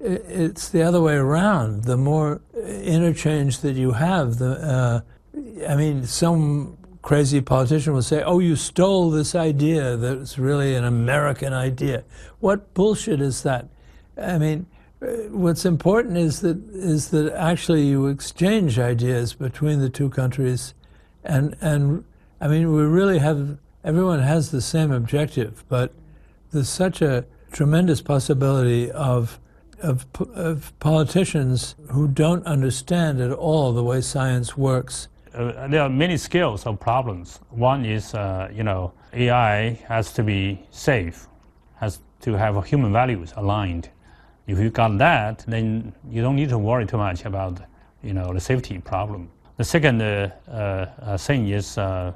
It's 0.00 0.68
the 0.68 0.82
other 0.82 1.00
way 1.00 1.14
around. 1.14 1.84
The 1.84 1.96
more 1.96 2.40
interchange 2.54 3.60
that 3.60 3.74
you 3.74 3.92
have, 3.92 4.38
the 4.38 4.50
uh, 4.50 5.00
I 5.68 5.76
mean, 5.76 6.06
some 6.06 6.77
crazy 7.08 7.40
politician 7.40 7.94
will 7.94 8.02
say, 8.02 8.22
"Oh, 8.22 8.38
you 8.38 8.54
stole 8.54 9.10
this 9.10 9.34
idea 9.34 9.96
that's 9.96 10.38
really 10.38 10.74
an 10.74 10.84
American 10.84 11.54
idea." 11.54 12.04
What 12.38 12.74
bullshit 12.74 13.22
is 13.22 13.42
that? 13.44 13.66
I 14.20 14.36
mean, 14.36 14.66
uh, 15.00 15.06
what's 15.30 15.64
important 15.64 16.18
is 16.18 16.40
that 16.40 16.58
is 16.74 17.08
that 17.08 17.32
actually 17.32 17.86
you 17.86 18.08
exchange 18.08 18.78
ideas 18.78 19.32
between 19.32 19.80
the 19.80 19.88
two 19.88 20.10
countries, 20.10 20.74
and 21.24 21.56
and 21.62 22.04
I 22.42 22.48
mean 22.48 22.74
we 22.74 22.82
really 22.82 23.20
have 23.20 23.56
everyone 23.82 24.20
has 24.20 24.50
the 24.50 24.60
same 24.60 24.92
objective, 24.92 25.64
but 25.70 25.94
there's 26.50 26.68
such 26.68 27.00
a 27.00 27.24
tremendous 27.52 28.02
possibility 28.02 28.90
of 28.90 29.40
of, 29.82 30.04
of 30.34 30.78
politicians 30.78 31.74
who 31.90 32.06
don't 32.06 32.44
understand 32.44 33.18
at 33.18 33.32
all 33.32 33.72
the 33.72 33.82
way 33.82 34.02
science 34.02 34.58
works. 34.58 35.08
Uh, 35.38 35.68
there 35.68 35.82
are 35.82 35.88
many 35.88 36.16
scales 36.16 36.66
of 36.66 36.80
problems. 36.80 37.40
One 37.50 37.84
is, 37.84 38.14
uh, 38.14 38.48
you 38.52 38.64
know, 38.64 38.92
AI 39.12 39.78
has 39.88 40.12
to 40.14 40.22
be 40.22 40.60
safe, 40.70 41.28
has 41.76 42.00
to 42.20 42.32
have 42.34 42.64
human 42.66 42.92
values 42.92 43.32
aligned. 43.36 43.88
If 44.46 44.58
you 44.58 44.70
got 44.70 44.98
that, 44.98 45.44
then 45.46 45.92
you 46.10 46.22
don't 46.22 46.36
need 46.36 46.48
to 46.48 46.58
worry 46.58 46.86
too 46.86 46.96
much 46.96 47.24
about, 47.24 47.60
you 48.02 48.14
know, 48.14 48.32
the 48.32 48.40
safety 48.40 48.78
problem. 48.78 49.30
The 49.58 49.64
second 49.64 50.02
uh, 50.02 50.30
uh, 50.48 50.52
uh, 50.52 51.18
thing 51.18 51.48
is 51.48 51.78
uh, 51.78 52.12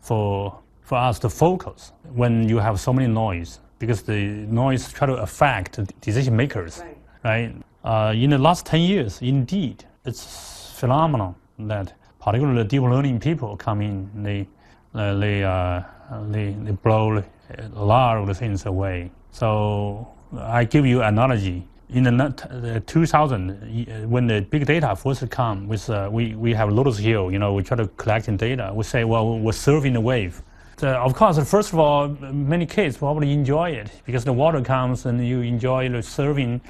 for 0.00 0.60
for 0.82 0.98
us 0.98 1.18
to 1.18 1.30
focus 1.30 1.92
when 2.12 2.46
you 2.48 2.58
have 2.58 2.78
so 2.78 2.92
many 2.92 3.08
noise, 3.08 3.60
because 3.78 4.02
the 4.02 4.46
noise 4.48 4.92
try 4.92 5.06
to 5.06 5.14
affect 5.14 5.80
decision 6.02 6.36
makers, 6.36 6.82
right? 7.24 7.54
Uh, 7.82 8.12
in 8.14 8.30
the 8.30 8.38
last 8.38 8.66
10 8.66 8.80
years, 8.80 9.22
indeed, 9.22 9.84
it's 10.04 10.72
phenomenal 10.78 11.36
that 11.58 11.94
particularly 12.24 12.62
the 12.62 12.68
deep 12.68 12.80
learning 12.80 13.20
people 13.20 13.54
come 13.54 13.82
in, 13.82 14.08
they, 14.22 14.48
they, 14.94 15.44
uh, 15.44 15.82
they, 16.28 16.52
they 16.52 16.70
blow 16.70 17.22
a 17.58 17.68
lot 17.84 18.16
of 18.16 18.38
things 18.38 18.64
away. 18.64 19.10
So 19.30 20.08
I 20.38 20.64
give 20.64 20.86
you 20.86 21.02
analogy. 21.02 21.68
In 21.90 22.04
the 22.04 22.10
nut- 22.10 22.50
uh, 22.50 22.80
2000, 22.86 23.50
uh, 23.50 24.08
when 24.08 24.26
the 24.26 24.40
big 24.40 24.64
data 24.64 24.96
first 24.96 25.28
come, 25.28 25.68
with, 25.68 25.90
uh, 25.90 26.08
we, 26.10 26.34
we 26.34 26.54
have 26.54 26.72
Lotus 26.72 26.96
Hill, 26.96 27.30
you 27.30 27.38
know, 27.38 27.52
we 27.52 27.62
try 27.62 27.76
to 27.76 27.88
collecting 27.98 28.38
data. 28.38 28.72
We 28.74 28.84
say, 28.84 29.04
well, 29.04 29.38
we're 29.38 29.52
surfing 29.52 29.92
the 29.92 30.00
wave. 30.00 30.42
So, 30.78 30.88
of 30.88 31.14
course, 31.14 31.38
first 31.48 31.74
of 31.74 31.78
all, 31.78 32.08
many 32.08 32.64
kids 32.64 32.96
probably 32.96 33.32
enjoy 33.32 33.72
it 33.72 33.90
because 34.06 34.24
the 34.24 34.32
water 34.32 34.62
comes 34.62 35.04
and 35.04 35.24
you 35.24 35.42
enjoy 35.42 35.90
the 35.90 35.98
surfing. 35.98 36.62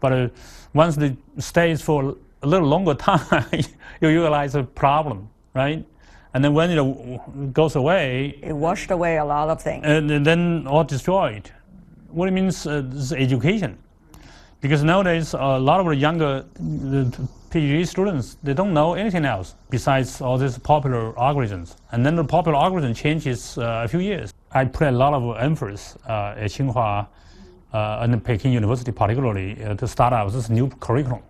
But 0.00 0.12
uh, 0.12 0.28
once 0.74 0.96
it 0.98 1.16
stays 1.38 1.80
for 1.80 2.16
a 2.42 2.46
little 2.46 2.68
longer 2.68 2.94
time, 2.94 3.44
you 4.00 4.08
realize 4.08 4.52
the 4.52 4.62
problem, 4.62 5.28
right? 5.54 5.84
And 6.34 6.44
then 6.44 6.52
when 6.54 6.70
it 6.70 7.52
goes 7.54 7.76
away, 7.76 8.38
It 8.42 8.52
washed 8.52 8.90
away 8.90 9.16
a 9.16 9.24
lot 9.24 9.48
of 9.48 9.62
things. 9.62 9.84
and 9.86 10.10
then 10.26 10.66
all 10.66 10.84
destroyed. 10.84 11.50
What 12.10 12.28
it 12.28 12.32
means 12.32 12.66
uh, 12.66 12.82
is 12.94 13.12
education, 13.12 13.78
because 14.60 14.84
nowadays 14.84 15.34
a 15.34 15.58
lot 15.58 15.80
of 15.80 15.86
the 15.86 15.96
younger 15.96 16.44
the 16.58 17.28
PhD 17.50 17.86
students 17.86 18.36
they 18.42 18.54
don't 18.54 18.74
know 18.74 18.94
anything 18.94 19.24
else 19.24 19.54
besides 19.70 20.20
all 20.20 20.36
these 20.38 20.58
popular 20.58 21.12
algorithms, 21.14 21.76
and 21.92 22.04
then 22.04 22.16
the 22.16 22.24
popular 22.24 22.58
algorithm 22.58 22.92
changes 22.94 23.56
uh, 23.58 23.82
a 23.84 23.88
few 23.88 24.00
years. 24.00 24.32
I 24.52 24.64
put 24.64 24.88
a 24.88 24.90
lot 24.90 25.14
of 25.14 25.36
emphasis 25.38 25.96
uh, 26.08 26.34
at 26.36 26.50
Tsinghua 26.50 27.06
uh, 27.72 27.98
and 28.02 28.22
Peking 28.24 28.52
University 28.52 28.92
particularly 28.92 29.62
uh, 29.64 29.74
to 29.74 29.86
start 29.88 30.12
out 30.12 30.32
this 30.32 30.48
new 30.48 30.68
curriculum 30.80 31.22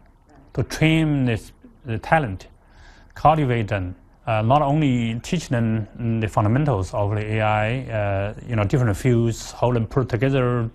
to 0.57 0.63
train 0.63 1.27
this, 1.27 1.53
the 1.85 1.99
talent, 1.99 2.49
cultivate 3.15 3.69
them, 3.69 3.95
uh, 4.27 4.41
not 4.41 4.63
only 4.63 5.21
teach 5.21 5.51
them 5.51 5.87
the 6.21 6.27
fundamentals 6.27 6.95
of 6.95 7.11
the 7.11 7.25
AI, 7.35 7.81
uh, 7.83 8.35
you 8.49 8.57
know, 8.57 8.65
different 8.65 8.97
fields, 8.97 9.53
how 9.53 9.71
them 9.71 9.87
put 9.87 10.09
together, 10.09 10.71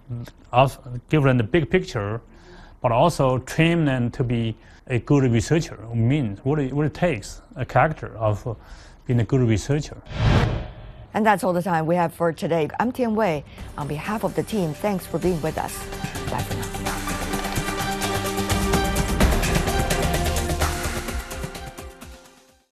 give 1.09 1.23
them 1.23 1.37
the 1.37 1.43
big 1.43 1.67
picture, 1.69 2.21
but 2.81 2.91
also 2.91 3.39
train 3.39 3.83
them 3.83 4.11
to 4.11 4.23
be 4.23 4.55
a 4.87 4.99
good 4.99 5.23
researcher. 5.23 5.77
Means 5.95 6.39
what 6.45 6.59
it, 6.59 6.71
what 6.71 6.85
it 6.85 6.93
takes, 6.93 7.41
a 7.55 7.65
character 7.65 8.15
of 8.17 8.55
being 9.07 9.19
a 9.19 9.25
good 9.25 9.41
researcher. 9.41 9.97
And 11.15 11.25
that's 11.25 11.43
all 11.43 11.53
the 11.53 11.63
time 11.63 11.87
we 11.87 11.95
have 11.95 12.13
for 12.13 12.31
today. 12.31 12.69
I'm 12.79 12.91
Tian 12.91 13.15
Wei. 13.15 13.43
On 13.79 13.87
behalf 13.87 14.23
of 14.23 14.35
the 14.35 14.43
team, 14.43 14.75
thanks 14.75 15.07
for 15.07 15.17
being 15.17 15.41
with 15.41 15.57
us. 15.57 15.75
Bye 16.29 16.43
for 16.43 16.83
now. 16.83 16.90